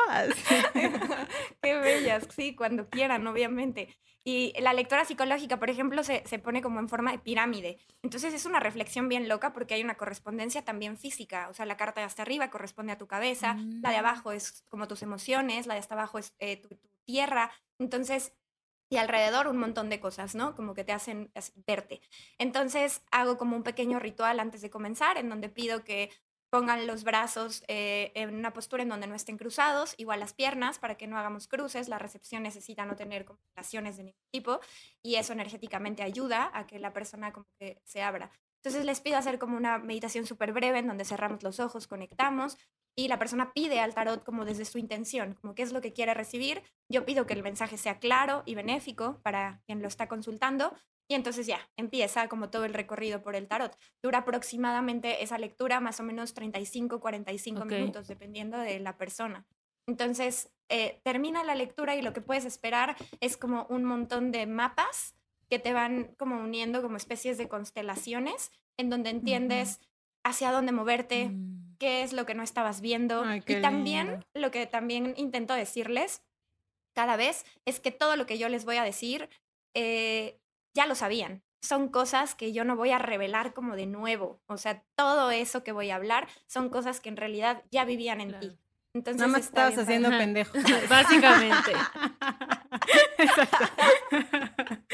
[1.62, 3.96] Qué bellas, sí, cuando quieran, obviamente.
[4.30, 7.78] Y la lectura psicológica, por ejemplo, se, se, pone como en forma de pirámide.
[8.04, 11.48] Entonces es una reflexión bien loca porque hay una correspondencia también física.
[11.50, 14.00] O sea, la carta de hasta arriba corresponde a tu cabeza, la de mm.
[14.00, 16.70] abajo es como tus emociones, la de hasta abajo es eh, tu,
[17.06, 17.52] tierra.
[17.80, 18.34] Entonces,
[18.90, 20.56] y alrededor un montón de cosas, ¿no?
[20.56, 21.32] Como que te hacen
[21.66, 22.02] verte.
[22.38, 26.10] Entonces hago como un pequeño ritual antes de comenzar en donde pido que
[26.50, 30.80] Pongan los brazos eh, en una postura en donde no estén cruzados, igual las piernas
[30.80, 31.90] para que no hagamos cruces.
[31.90, 34.62] La recepción necesita no tener complicaciones de ningún tipo
[35.04, 38.32] y eso energéticamente ayuda a que la persona como que se abra.
[38.64, 42.58] Entonces les pido hacer como una meditación súper breve en donde cerramos los ojos, conectamos
[42.98, 45.94] y la persona pide al tarot como desde su intención, como qué es lo que
[45.94, 46.64] quiere recibir.
[46.90, 50.74] Yo pido que el mensaje sea claro y benéfico para quien lo está consultando
[51.08, 53.78] y entonces ya, empieza como todo el recorrido por el tarot.
[54.04, 59.46] Dura aproximadamente esa lectura más o menos 35, 45 minutos, dependiendo de la persona.
[59.88, 64.48] Entonces, eh, termina la lectura y lo que puedes esperar es como un montón de
[64.48, 65.16] mapas
[65.50, 69.80] que te van como uniendo como especies de constelaciones, en donde entiendes
[70.26, 71.67] hacia dónde moverte, mm.
[71.78, 73.24] Qué es lo que no estabas viendo.
[73.46, 76.24] y también lo que también intento decirles
[76.94, 79.30] cada vez es que todo lo que yo les voy a decir
[79.74, 80.40] eh,
[80.74, 81.44] ya lo sabían.
[81.62, 84.42] Son cosas que yo no voy a revelar como de nuevo.
[84.48, 88.22] O sea, todo eso que voy a hablar son cosas que en realidad ya vivían
[88.22, 88.58] en ti.
[88.94, 90.54] Entonces, Nada más estabas haciendo pendejo.
[90.90, 91.74] Básicamente.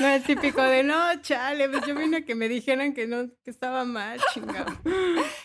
[0.00, 3.28] No es típico de no, chale, pues yo vine a que me dijeran que no,
[3.44, 4.72] que estaba mal, chingado.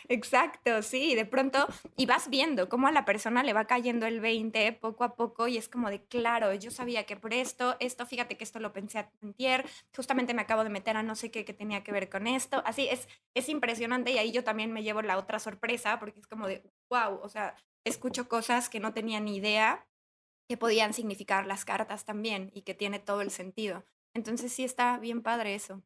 [0.08, 4.20] Exacto, sí, de pronto, y vas viendo cómo a la persona le va cayendo el
[4.20, 8.06] 20 poco a poco, y es como de claro, yo sabía que por esto, esto,
[8.06, 11.30] fíjate que esto lo pensé a Tier, justamente me acabo de meter a no sé
[11.30, 12.64] qué que tenía que ver con esto.
[12.66, 16.28] Así es, es impresionante, y ahí yo también me llevo la otra sorpresa, porque es
[16.28, 19.86] como de wow, o sea, escucho cosas que no tenía ni idea
[20.48, 23.84] que podían significar las cartas también y que tiene todo el sentido.
[24.14, 25.84] Entonces sí está bien padre eso.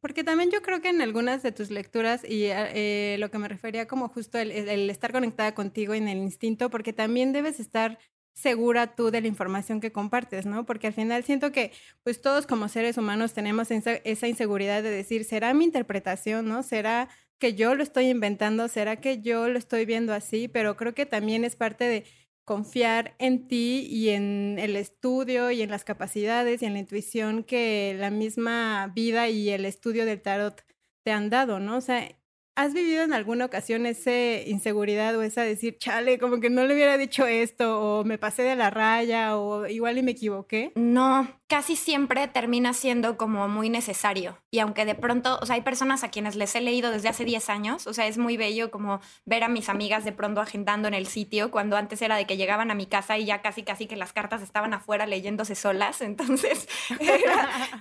[0.00, 3.48] Porque también yo creo que en algunas de tus lecturas, y eh, lo que me
[3.48, 7.98] refería como justo el, el, estar conectada contigo en el instinto, porque también debes estar
[8.34, 10.66] segura tú de la información que compartes, ¿no?
[10.66, 11.72] Porque al final siento que
[12.02, 16.62] pues todos como seres humanos tenemos esa inseguridad de decir, ¿será mi interpretación, ¿no?
[16.62, 18.68] ¿Será que yo lo estoy inventando?
[18.68, 20.48] ¿Será que yo lo estoy viendo así?
[20.48, 22.04] Pero creo que también es parte de
[22.46, 27.44] confiar en ti y en el estudio y en las capacidades y en la intuición
[27.44, 30.64] que la misma vida y el estudio del tarot
[31.02, 31.76] te han dado, ¿no?
[31.76, 32.08] O sea,
[32.56, 36.72] ¿Has vivido en alguna ocasión esa inseguridad o esa decir, chale, como que no le
[36.72, 40.72] hubiera dicho esto o me pasé de la raya o igual y me equivoqué?
[40.74, 44.38] No, casi siempre termina siendo como muy necesario.
[44.50, 47.24] Y aunque de pronto, o sea, hay personas a quienes les he leído desde hace
[47.24, 50.88] 10 años, o sea, es muy bello como ver a mis amigas de pronto agendando
[50.88, 53.62] en el sitio, cuando antes era de que llegaban a mi casa y ya casi,
[53.62, 56.00] casi que las cartas estaban afuera leyéndose solas.
[56.16, 56.68] Entonces,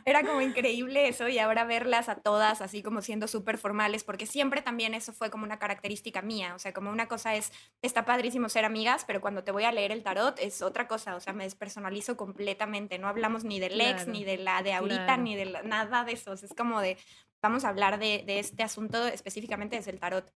[0.05, 4.25] era, como increíble eso y ahora verlas a todas así como siendo súper formales, porque
[4.25, 8.03] siempre también eso fue como una característica mía, o sea, como una cosa es, está
[8.03, 11.21] padrísimo ser amigas, pero cuando te voy a leer el tarot es otra cosa, o
[11.21, 15.37] sea, me despersonalizo completamente, no hablamos ni del ex, ni de la de ahorita, ni
[15.37, 16.97] de nada de eso, es como de,
[17.41, 20.29] vamos a hablar de, este asunto específicamente desde el tarot.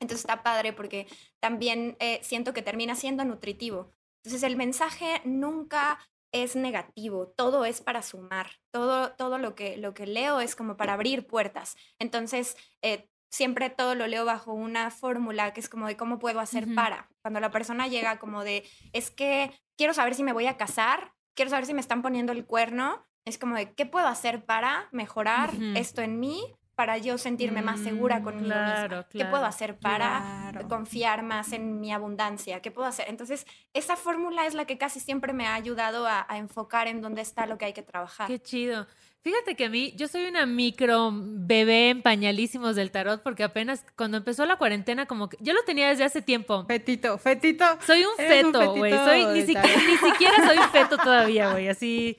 [0.00, 1.06] Entonces está padre porque
[1.40, 3.92] también eh, siento que termina siendo nutritivo.
[4.22, 5.98] Entonces el mensaje nunca
[6.32, 10.76] es negativo, todo es para sumar, todo, todo lo, que, lo que leo es como
[10.76, 11.76] para abrir puertas.
[11.98, 16.40] Entonces, eh, siempre todo lo leo bajo una fórmula que es como de cómo puedo
[16.40, 17.08] hacer para.
[17.22, 21.14] Cuando la persona llega como de, es que quiero saber si me voy a casar,
[21.34, 24.88] quiero saber si me están poniendo el cuerno, es como de, ¿qué puedo hacer para
[24.92, 26.42] mejorar esto en mí?
[26.80, 29.06] para yo sentirme más segura conmigo misma?
[29.10, 32.62] ¿Qué puedo hacer para confiar más en mi abundancia?
[32.62, 33.04] ¿Qué puedo hacer?
[33.10, 37.02] Entonces, esa fórmula es la que casi siempre me ha ayudado a, a enfocar en
[37.02, 38.28] dónde está lo que hay que trabajar.
[38.28, 38.86] Qué chido.
[39.22, 43.84] Fíjate que a mí, yo soy una micro bebé en pañalísimos del tarot porque apenas
[43.94, 46.64] cuando empezó la cuarentena, como que yo lo tenía desde hace tiempo.
[46.66, 47.66] Fetito, fetito.
[47.86, 48.92] Soy un feto, güey.
[48.92, 51.68] Soy ni siquiera, ni siquiera soy feto todavía, güey.
[51.68, 52.18] Así.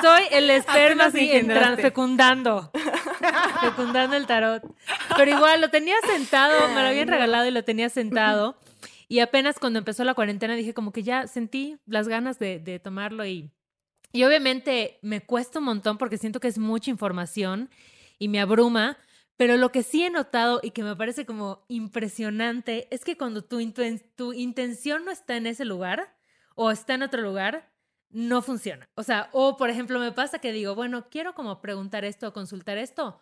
[0.00, 1.30] Soy el esperma así
[1.76, 2.70] fecundando.
[3.60, 4.62] fecundando el tarot.
[5.14, 8.58] Pero igual lo tenía sentado, me lo habían regalado y lo tenía sentado.
[9.08, 12.78] Y apenas cuando empezó la cuarentena dije como que ya sentí las ganas de, de
[12.78, 13.50] tomarlo y
[14.12, 17.70] Y obviamente me cuesta un montón porque siento que es mucha información
[18.18, 18.96] y me abruma,
[19.36, 23.44] pero lo que sí he notado y que me parece como impresionante es que cuando
[23.44, 23.58] tu,
[24.14, 26.16] tu intención no está en ese lugar
[26.54, 27.70] o está en otro lugar,
[28.08, 28.88] no funciona.
[28.94, 32.32] O sea, o por ejemplo me pasa que digo, bueno, quiero como preguntar esto o
[32.32, 33.20] consultar esto,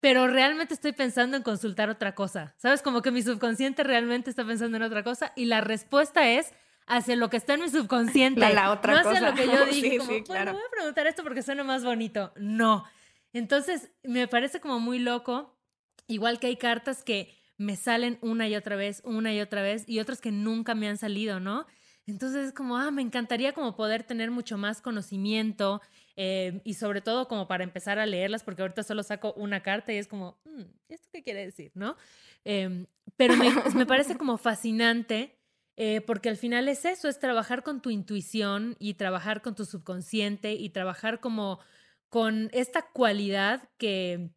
[0.00, 2.54] pero realmente estoy pensando en consultar otra cosa.
[2.56, 2.82] ¿Sabes?
[2.82, 6.54] Como que mi subconsciente realmente está pensando en otra cosa y la respuesta es
[6.86, 8.40] hacia lo que está en mi subconsciente.
[8.40, 11.42] La, otra no hacia lo que yo dije, como, bueno, voy a preguntar esto porque
[11.42, 12.32] suena más bonito.
[12.36, 12.84] No.
[13.32, 15.58] Entonces, me parece como muy loco,
[16.06, 19.84] igual que hay cartas que me salen una y otra vez, una y otra vez,
[19.88, 21.66] y otras que nunca me han salido, ¿no?
[22.06, 25.80] Entonces es como, ah, me encantaría como poder tener mucho más conocimiento
[26.16, 29.92] eh, y sobre todo como para empezar a leerlas, porque ahorita solo saco una carta
[29.92, 31.72] y es como, mm, ¿esto qué quiere decir?
[31.74, 31.96] ¿No?
[32.44, 35.38] Em, pero me, me, parece como fascinante
[35.76, 39.64] eh, porque al final es eso, es trabajar con tu intuición y trabajar con tu
[39.64, 41.60] subconsciente y trabajar como
[42.08, 44.30] con esta cualidad que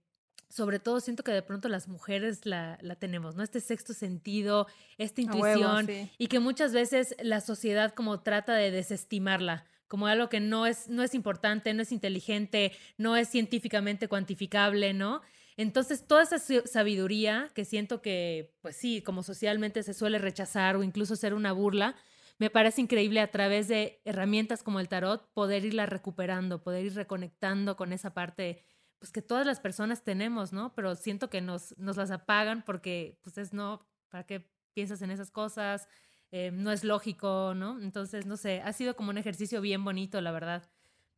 [0.49, 3.43] sobre todo siento que de pronto las mujeres la, la tenemos, ¿no?
[3.43, 4.65] Este sexto sentido,
[4.97, 10.39] esta intuición y que muchas veces la sociedad como trata de desestimarla como algo que
[10.39, 15.21] no es, no es importante, no es inteligente, no es científicamente cuantificable, ¿no?
[15.57, 20.83] Entonces, toda esa sabiduría que siento que, pues sí, como socialmente se suele rechazar o
[20.83, 21.95] incluso ser una burla,
[22.37, 26.93] me parece increíble a través de herramientas como el tarot poder irla recuperando, poder ir
[26.93, 28.63] reconectando con esa parte
[28.99, 30.73] pues que todas las personas tenemos, ¿no?
[30.73, 35.11] Pero siento que nos, nos las apagan porque pues es no, ¿para qué piensas en
[35.11, 35.87] esas cosas?
[36.31, 37.79] Eh, no es lógico, ¿no?
[37.81, 40.69] Entonces, no sé, ha sido como un ejercicio bien bonito, la verdad.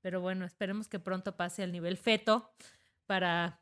[0.01, 2.51] Pero bueno, esperemos que pronto pase al nivel feto
[3.05, 3.61] para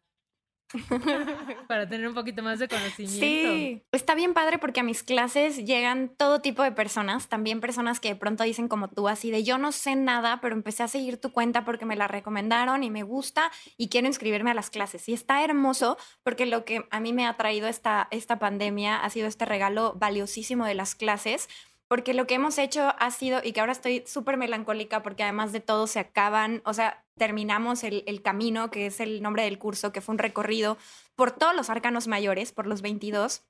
[1.68, 3.20] Para tener un poquito más de conocimiento.
[3.20, 8.00] Sí, está bien padre porque a mis clases llegan todo tipo de personas, también personas
[8.00, 10.88] que de pronto dicen como tú, así de yo no sé nada, pero empecé a
[10.88, 14.70] seguir tu cuenta porque me la recomendaron y me gusta y quiero inscribirme a las
[14.70, 15.08] clases.
[15.08, 19.10] Y está hermoso porque lo que a mí me ha traído esta, esta pandemia ha
[19.10, 21.48] sido este regalo valiosísimo de las clases
[21.88, 25.54] porque lo que hemos hecho ha sido, y que ahora estoy súper melancólica porque además
[25.54, 29.92] de todo se acaban, o sea, terminamos el, camino, que es el nombre del curso,
[29.92, 30.78] que fue un recorrido
[31.16, 33.44] por todos los arcanos mayores, por los 22.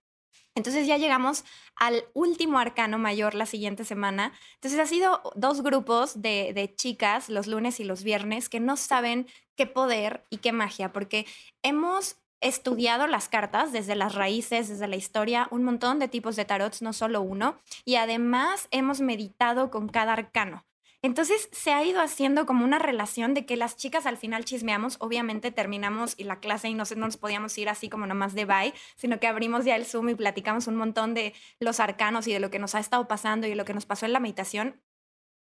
[0.55, 1.43] Entonces ya llegamos
[1.75, 4.33] al último arcano mayor la siguiente semana.
[4.55, 8.75] Entonces ha sido dos grupos de, de, chicas, los lunes y los viernes, que no
[8.75, 11.27] saben qué poder y qué magia, porque
[11.61, 16.45] hemos estudiado las cartas desde las raíces, desde la historia, un montón de tipos de
[16.45, 20.65] tarots, no solo uno, y además hemos meditado con cada arcano.
[21.07, 24.97] Entonces se ha ido haciendo como una relación de que las chicas al final chismeamos,
[24.99, 28.43] obviamente terminamos y la clase y no, no nos podíamos ir así como nomás de
[28.43, 32.33] bye, sino que abrimos ya el Zoom y platicamos un montón de los arcanos y
[32.33, 34.19] de lo que nos ha estado pasando y de lo que nos pasó en la
[34.19, 34.81] meditación.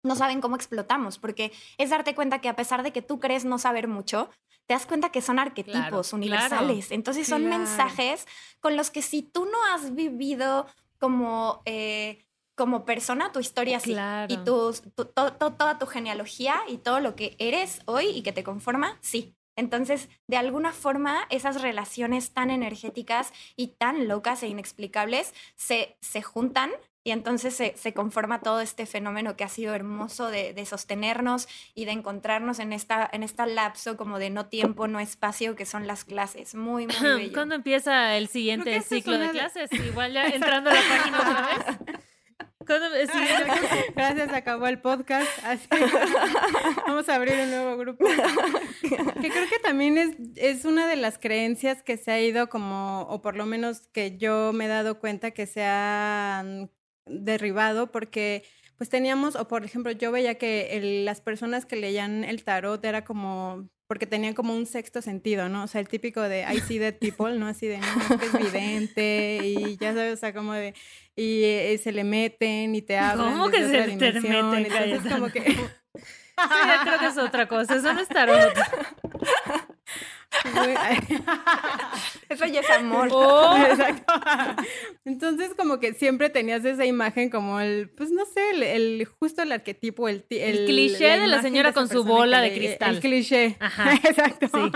[0.03, 3.43] No saben cómo explotamos, porque es darte cuenta que a pesar de que tú crees
[3.43, 4.29] no saber mucho,
[4.67, 6.91] te das cuenta que son arquetipos universales.
[6.91, 8.27] Entonces son mensajes
[8.59, 10.67] con los que si tú no has vivido
[10.99, 12.24] como, eh,
[12.55, 13.95] como persona tu historia así
[14.27, 18.97] y tu, toda tu genealogía y todo lo que eres hoy y que te conforma,
[19.01, 19.35] sí.
[19.57, 26.21] Entonces, de alguna forma, esas relaciones tan energéticas y tan locas e inexplicables se, se
[26.21, 26.71] juntan
[27.05, 31.91] y entonces se, conforma todo este fenómeno que ha sido hermoso de, sostenernos y de
[31.91, 36.03] encontrarnos en esta, en esta lapso como de no tiempo, no espacio, que son las
[36.03, 36.55] clases.
[36.55, 37.33] Muy, muy bello.
[37.33, 39.71] ¿Cuándo empieza el siguiente ciclo de clases?
[39.71, 41.99] Igual ya entrando a la página otra vez.
[43.95, 45.29] Gracias, acabó el podcast.
[46.87, 48.05] vamos a abrir un nuevo grupo.
[48.81, 53.01] Que creo que también es, es una de las creencias que se ha ido como,
[53.03, 56.71] o por lo menos que yo me he dado cuenta que se han
[57.05, 58.43] derribado porque
[58.77, 63.05] pues teníamos, o por ejemplo, yo veía que las personas que leían el tarot era
[63.05, 65.63] como, porque tenían como un sexto sentido, ¿no?
[65.63, 67.47] O sea, el típico de I see dead people, ¿no?
[67.47, 70.73] Así de, no, que es vidente y ya sabes, o sea, como de,
[71.15, 74.25] y, eh, se le meten y te hablan ¿Cómo que se te meten?
[74.25, 75.41] Entonces, como que...
[76.37, 78.53] ya creo que es otra cosa, eso no es tarot.
[82.29, 83.09] Eso ya es amor.
[83.17, 83.55] Oh.
[83.57, 84.13] Exacto.
[85.05, 89.51] Entonces, como que siempre tenías esa imagen como el, pues no sé, el, justo el
[89.51, 92.95] arquetipo, el, el, cliché de la señora con su bola de cristal.
[92.95, 93.55] El cliché.
[93.59, 93.93] Ajá.
[94.03, 94.47] Exacto.
[94.47, 94.71] Sí.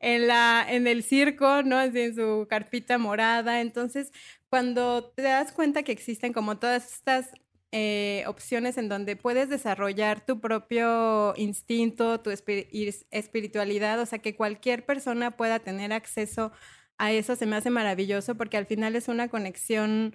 [0.00, 1.78] en, la, en el circo, ¿no?
[1.78, 3.60] Así en su carpita morada.
[3.60, 4.12] Entonces,
[4.48, 7.30] cuando te das cuenta que existen como todas estas
[7.76, 14.86] eh, opciones en donde puedes desarrollar tu propio instinto, tu espiritualidad, o sea, que cualquier
[14.86, 16.52] persona pueda tener acceso
[16.98, 20.14] a eso, se me hace maravilloso porque al final es una conexión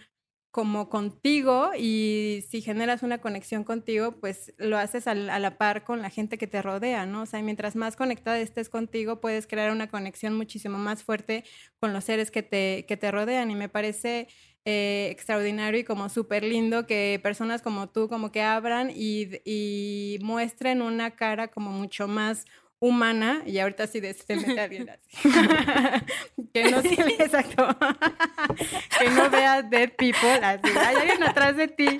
[0.51, 6.01] como contigo y si generas una conexión contigo, pues lo haces a, la par con
[6.01, 7.23] la gente que te rodea, ¿no?
[7.23, 11.43] O sea, mientras más conectada estés contigo, puedes crear una conexión muchísimo más fuerte
[11.81, 14.27] con los seres que te, que te rodean y me parece
[14.65, 20.19] eh, extraordinario y como súper lindo que personas como tú como que abran y, y
[20.21, 22.45] muestren una cara como mucho más
[22.79, 25.29] humana, y ahorita sí de se mete alguien así.
[26.53, 27.67] que no se exacto.
[28.99, 30.69] que no veas dead people así.
[30.77, 31.99] Hay alguien atrás de ti.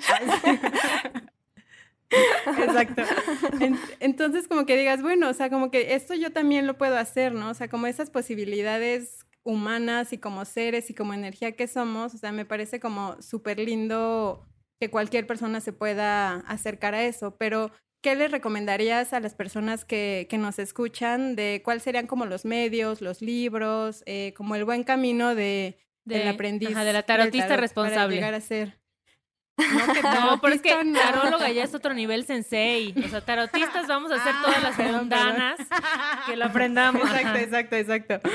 [2.58, 3.02] Exacto.
[4.00, 7.32] Entonces, como que digas, bueno, o sea, como que esto yo también lo puedo hacer,
[7.32, 7.50] ¿no?
[7.50, 12.18] O sea, como esas posibilidades humanas y como seres y como energía que somos, o
[12.18, 14.46] sea, me parece como súper lindo
[14.80, 17.70] que cualquier persona se pueda acercar a eso, pero
[18.02, 23.00] ¿qué le recomendarías a las personas que, nos escuchan de cuáles serían como los medios,
[23.00, 26.74] los libros, eh, como el buen camino de, del aprendiz?
[26.74, 27.96] de la tarotista responsable.
[28.00, 28.79] Para llegar a ser.
[30.02, 32.94] No, pero es que taróloga ya es otro nivel sensei.
[33.04, 35.58] O sea, tarotistas vamos a hacer todas las mundanas
[36.26, 37.02] que lo aprendamos.
[37.02, 38.30] Exacto, exacto, exacto.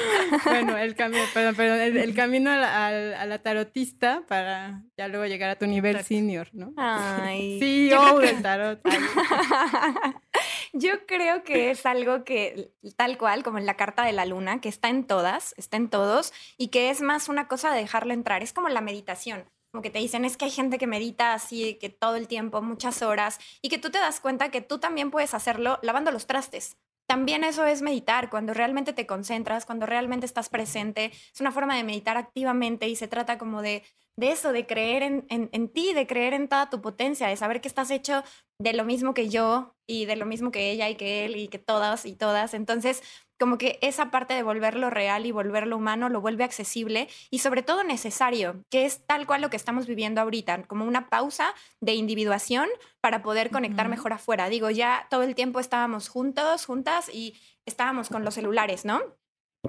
[0.45, 5.55] Bueno, el camino, perdón, perdón, el, camino a la, tarotista para ya luego llegar a
[5.55, 6.73] tu nivel senior, ¿no?
[6.77, 7.59] Ay.
[7.65, 8.81] Sí, oh, del tarot.
[10.73, 14.59] Yo creo que es algo que, tal cual, como en la carta de la luna,
[14.59, 18.13] que está en todas, está en todos, y que es más una cosa de dejarlo
[18.13, 18.43] entrar.
[18.43, 19.45] Es como la meditación
[19.75, 22.61] como que te dicen, es que hay gente que medita así, que todo el tiempo,
[22.61, 26.27] muchas horas, y que tú te das cuenta que tú también puedes hacerlo lavando los
[26.27, 26.77] trastes.
[27.07, 31.11] También eso es meditar, cuando realmente te concentras, cuando realmente estás presente.
[31.33, 33.83] Es una forma de meditar activamente y se trata como de,
[34.15, 37.59] de eso, de creer en, en, ti, de creer en toda tu potencia, de saber
[37.59, 38.23] que estás hecho
[38.57, 41.49] de lo mismo que yo y de lo mismo que ella y que él y
[41.49, 42.53] que todas y todas.
[42.53, 43.03] Entonces,
[43.39, 47.63] como que esa parte de volverlo real y volverlo humano lo vuelve accesible y sobre
[47.63, 51.93] todo necesario, que es tal cual lo que estamos viviendo ahorita, como una pausa de
[51.93, 52.67] individuación
[53.01, 54.49] para poder conectar mejor afuera.
[54.49, 59.01] Digo, ya todo el tiempo estábamos juntos, juntas y estábamos con los celulares, ¿no?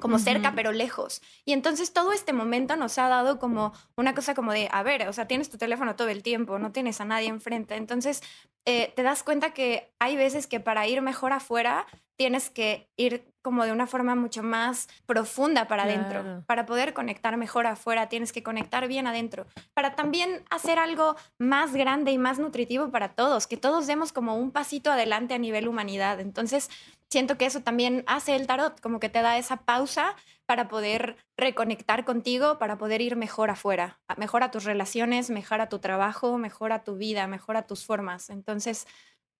[0.00, 1.22] como cerca pero lejos.
[1.44, 5.08] Y entonces todo este momento nos ha dado como una cosa como de, a ver,
[5.08, 7.76] o sea, tienes tu teléfono todo el tiempo, no tienes a nadie enfrente.
[7.76, 8.22] Entonces
[8.66, 11.86] eh, te das cuenta que hay veces que para ir mejor afuera
[12.16, 16.42] tienes que ir como de una forma mucho más profunda para adentro.
[16.46, 19.46] Para poder conectar mejor afuera, tienes que conectar bien adentro.
[19.72, 24.34] Para también hacer algo más grande y más nutritivo para todos, que todos demos como
[24.34, 26.18] un pasito adelante a nivel humanidad.
[26.18, 26.68] Entonces,
[27.08, 30.16] siento que eso también hace el tarot, como que te da esa pausa
[30.46, 35.68] para poder reconectar contigo, para poder ir mejor afuera, mejor a tus relaciones, mejor a
[35.68, 38.30] tu trabajo, mejor a tu vida, mejor a tus formas.
[38.30, 38.86] Entonces,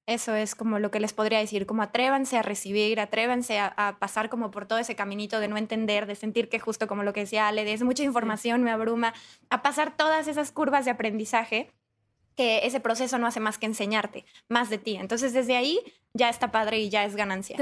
[0.06, 4.28] eso es como lo que les podría decir, como atrévanse a recibir, atrévanse a, pasar
[4.28, 7.20] como por todo ese caminito de no entender, de sentir que justo como lo que
[7.20, 9.14] decía Ale, es mucha información, me abruma,
[9.50, 11.72] a pasar todas esas curvas de aprendizaje
[12.36, 14.96] que ese proceso no hace más que enseñarte más de ti.
[14.96, 15.80] Entonces desde ahí
[16.14, 17.56] ya está padre y ya es ganancia.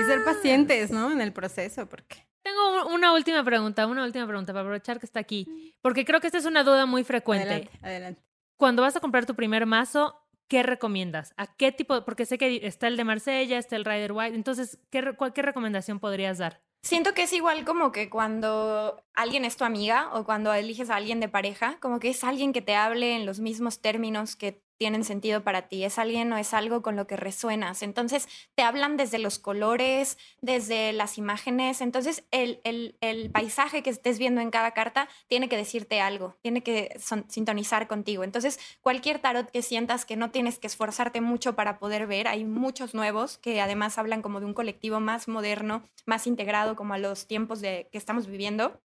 [0.00, 1.12] Y ser pacientes, ¿no?
[1.12, 2.24] En el proceso, porque...
[2.44, 6.26] Tengo una última pregunta, una última pregunta para aprovechar que está aquí, porque creo que
[6.26, 7.48] esta es una duda muy frecuente.
[7.48, 8.22] Adelante, adelante.
[8.58, 11.32] Cuando vas a comprar tu primer mazo, ¿qué recomiendas?
[11.38, 12.04] ¿A qué tipo?
[12.04, 14.36] Porque sé que está el de Marsella, está el Rider White.
[14.36, 16.60] Entonces, ¿qué, ¿qué recomendación podrías dar?
[16.82, 20.96] Siento que es igual como que cuando alguien es tu amiga o cuando eliges a
[20.96, 24.62] alguien de pareja, como que es alguien que te hable en los mismos términos que
[24.78, 27.82] tienen sentido para ti, es alguien o es algo con lo que resuenas.
[27.82, 31.80] Entonces, te hablan desde los colores, desde las imágenes.
[31.80, 36.62] Entonces, el, el, paisaje que estés viendo en cada carta tiene que decirte algo, tiene
[36.62, 36.96] que
[37.28, 38.24] sintonizar contigo.
[38.24, 42.44] Entonces, cualquier tarot que sientas que no tienes que esforzarte mucho para poder ver, hay
[42.44, 46.98] muchos nuevos que además hablan como de un colectivo más moderno, más integrado como a
[46.98, 48.80] los tiempos de, que estamos viviendo.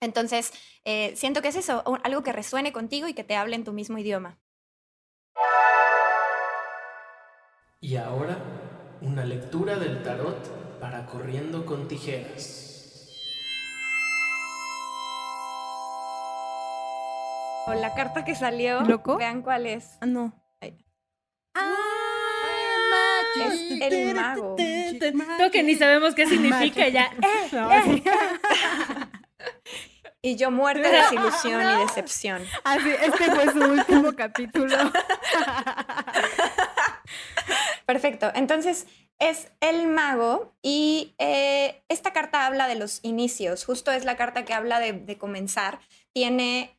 [0.00, 0.52] Entonces,
[0.84, 3.72] eh, siento que es eso, algo que resuene contigo y que te hable en tu
[3.72, 4.39] mismo idioma.
[7.82, 8.36] Y ahora,
[9.00, 12.68] una lectura del tarot para corriendo con tijeras.
[17.66, 19.16] La carta que salió, ¿Loco?
[19.16, 19.96] vean cuál es.
[20.00, 20.32] Ah, no.
[21.54, 21.74] Ah,
[23.46, 24.56] es el mago.
[24.56, 27.06] Creo que ni sabemos qué significa ya.
[27.06, 28.02] Eh, eh.
[30.22, 32.42] Y yo muerte, desilusión y decepción.
[32.64, 34.76] Así, este fue su último capítulo.
[37.86, 38.30] Perfecto.
[38.34, 38.86] Entonces,
[39.18, 43.64] es el mago y eh, esta carta habla de los inicios.
[43.64, 45.80] Justo es la carta que habla de, de comenzar.
[46.12, 46.78] Tiene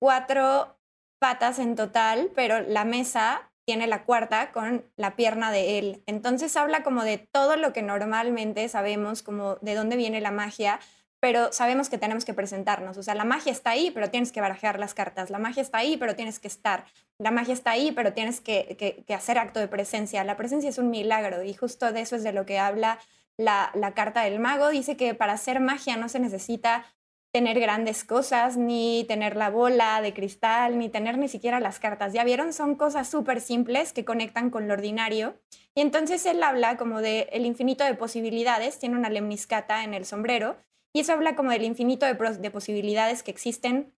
[0.00, 0.78] cuatro
[1.18, 6.02] patas en total, pero la mesa tiene la cuarta con la pierna de él.
[6.06, 10.80] Entonces habla como de todo lo que normalmente sabemos, como de dónde viene la magia,
[11.20, 12.96] pero sabemos que tenemos que presentarnos.
[12.96, 15.28] O sea, la magia está ahí, pero tienes que barajear las cartas.
[15.28, 16.86] La magia está ahí, pero tienes que estar.
[17.18, 20.24] La magia está ahí, pero tienes que, hacer acto de presencia.
[20.24, 22.98] La presencia es un milagro y justo de eso es de lo que habla
[23.36, 24.70] la, la carta del mago.
[24.70, 26.86] Dice que para hacer magia no se necesita
[27.32, 32.12] tener grandes cosas, ni tener la bola de cristal, ni tener ni siquiera las cartas.
[32.12, 35.38] Ya vieron, son cosas súper simples que conectan con lo ordinario.
[35.74, 40.04] Y entonces él habla como de el infinito de posibilidades, tiene una lemniscata en el
[40.06, 40.56] sombrero,
[40.92, 43.92] y eso habla como del infinito de, de posibilidades que existen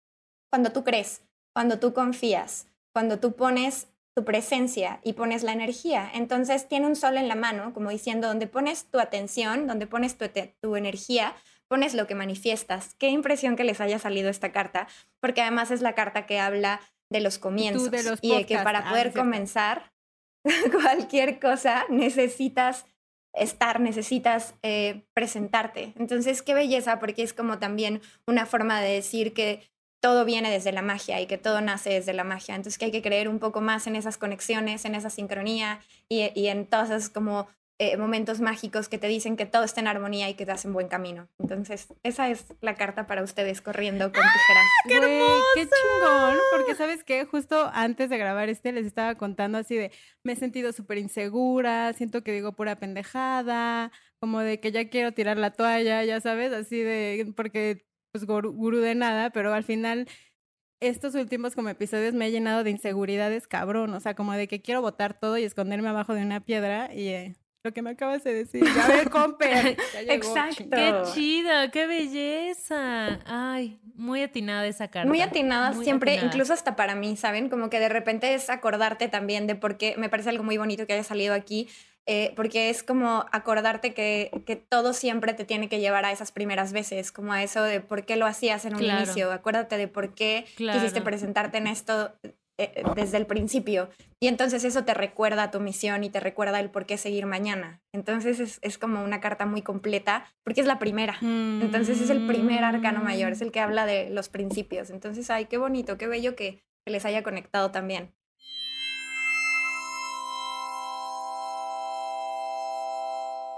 [0.50, 1.22] cuando tú crees,
[1.54, 6.10] cuando tú confías, cuando tú pones tu presencia y pones la energía.
[6.12, 10.18] Entonces tiene un sol en la mano, como diciendo, donde pones tu atención, donde pones
[10.18, 10.26] tu,
[10.60, 11.36] tu energía,
[11.68, 12.94] pones lo que manifiestas.
[12.98, 14.88] Qué impresión que les haya salido esta carta,
[15.20, 16.80] porque además es la carta que habla
[17.10, 19.92] de los comienzos de los y que para ah, poder comenzar
[20.72, 22.86] cualquier cosa necesitas
[23.32, 25.92] estar, necesitas eh, presentarte.
[25.98, 29.62] Entonces, qué belleza, porque es como también una forma de decir que
[30.00, 32.54] todo viene desde la magia y que todo nace desde la magia.
[32.54, 36.30] Entonces, que hay que creer un poco más en esas conexiones, en esa sincronía y,
[36.34, 37.48] y en todas esas como
[37.82, 40.74] eh, momentos mágicos que te dicen que todo está en armonía y que te hacen
[40.74, 41.30] buen camino.
[41.38, 44.66] Entonces, esa es la carta para ustedes corriendo con tijeras.
[44.86, 45.42] ¡Qué hermoso!
[45.54, 46.38] ¡Qué chingón!
[46.54, 47.24] Porque, ¿sabes qué?
[47.24, 51.94] Justo antes de grabar este, les estaba contando así de, me he sentido súper insegura,
[51.94, 56.52] siento que digo pura pendejada, como de que ya quiero tirar la toalla, ya sabes,
[56.52, 60.06] así de, porque, pues, gurú de nada, pero al final
[60.80, 64.60] estos últimos como episodios me he llenado de inseguridades cabrón, o sea, como de que
[64.60, 68.24] quiero botar todo y esconderme abajo de una piedra y eh, lo que me acabas
[68.24, 68.64] de decir.
[68.64, 69.02] Ya.
[70.08, 70.64] Exacto.
[70.70, 73.20] Qué chida, qué belleza.
[73.26, 75.08] Ay, muy atinada esa carta.
[75.08, 77.48] Muy atinada siempre, incluso hasta para mí, ¿saben?
[77.48, 80.86] Como que de repente es acordarte también de por qué me parece algo muy bonito
[80.86, 81.68] que haya salido aquí.
[82.06, 86.32] Eh, porque es como acordarte que, que, todo siempre te tiene que llevar a esas
[86.32, 89.86] primeras veces, como a eso de por qué lo hacías en un inicio, acuérdate de
[89.86, 92.12] por qué quisiste presentarte en esto
[92.62, 93.88] eh, desde el principio.
[94.20, 97.80] Y entonces eso te recuerda tu misión y te recuerda el por qué seguir mañana.
[97.94, 101.16] Entonces es, como una carta muy completa porque es la primera.
[101.22, 104.90] Entonces es el primer arcano mayor, es el que habla de los principios.
[104.90, 108.12] Entonces, ay, qué bonito, qué bello que, que les haya conectado también.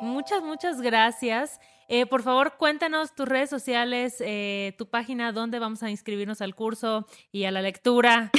[0.03, 1.61] Muchas, muchas gracias.
[1.87, 6.57] Eh, por favor, cuéntanos tus redes sociales, eh, tu página, dónde vamos a inscribirnos al
[6.57, 8.33] curso y a la lectura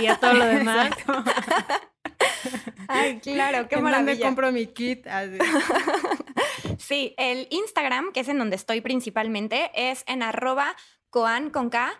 [0.00, 0.90] y a todo lo demás.
[2.88, 4.10] Ay, claro, qué ¿En maravilla.
[4.10, 5.06] ¿Dónde compro mi kit?
[6.78, 10.74] sí, el Instagram, que es en donde estoy principalmente, es en arroba
[11.10, 11.92] coan con K,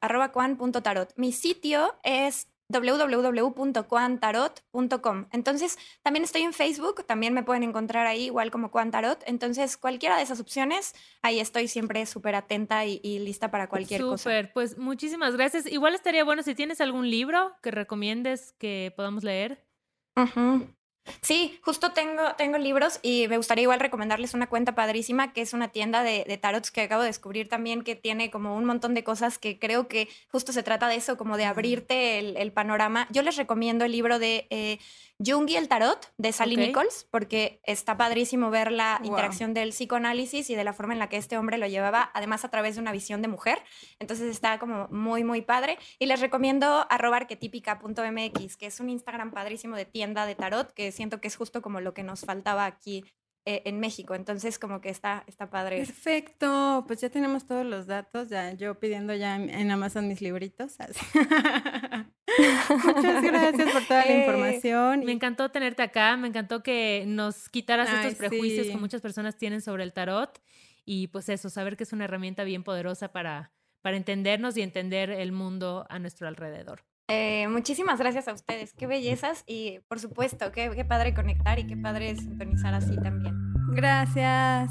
[0.00, 1.12] arroba coan.tarot.
[1.14, 5.26] Mi sitio es www.cuantarot.com.
[5.32, 9.22] Entonces, también estoy en Facebook, también me pueden encontrar ahí igual como Cuantarot.
[9.26, 14.22] Entonces, cualquiera de esas opciones, ahí estoy siempre súper atenta y, lista para cualquier cosa.
[14.22, 15.66] Súper, pues muchísimas gracias.
[15.66, 19.62] Igual estaría bueno si tienes algún libro que recomiendes que podamos leer.
[21.22, 25.52] Sí, justo tengo, tengo libros y me gustaría igual recomendarles una cuenta padrísima que es
[25.52, 28.94] una tienda de, de, tarots que acabo de descubrir también que tiene como un montón
[28.94, 33.06] de cosas que creo que justo se trata de eso, como de abrirte el, panorama.
[33.10, 34.78] Yo les recomiendo el libro de eh,
[35.24, 40.48] Jung y el tarot de Sally Nichols porque está padrísimo ver la interacción del psicoanálisis
[40.48, 42.80] y de la forma en la que este hombre lo llevaba, además a través de
[42.80, 43.58] una visión de mujer.
[43.98, 45.78] Entonces está como muy, muy padre.
[45.98, 50.90] Y les recomiendo arroba arquetípica.mx, que es un Instagram padrísimo de tienda de tarot que
[50.92, 53.04] siento que es justo como lo que nos faltaba aquí
[53.46, 54.14] eh, en México.
[54.14, 55.78] Entonces, como que está, está padre.
[55.78, 56.84] Perfecto.
[56.86, 58.28] Pues ya tenemos todos los datos.
[58.28, 60.76] Ya yo pidiendo ya en Amazon mis libritos.
[62.84, 65.04] Muchas gracias por toda la eh, información.
[65.04, 66.16] Me encantó tenerte acá.
[66.16, 70.40] Me encantó que nos quitaras estos prejuicios que muchas personas tienen sobre el tarot.
[70.84, 75.10] Y pues eso, saber que es una herramienta bien poderosa para, para entendernos y entender
[75.10, 76.84] el mundo a nuestro alrededor.
[77.10, 81.66] Eh, muchísimas gracias a ustedes, qué bellezas y por supuesto, qué, qué padre conectar y
[81.66, 83.34] qué padre sintonizar así también.
[83.72, 84.70] Gracias.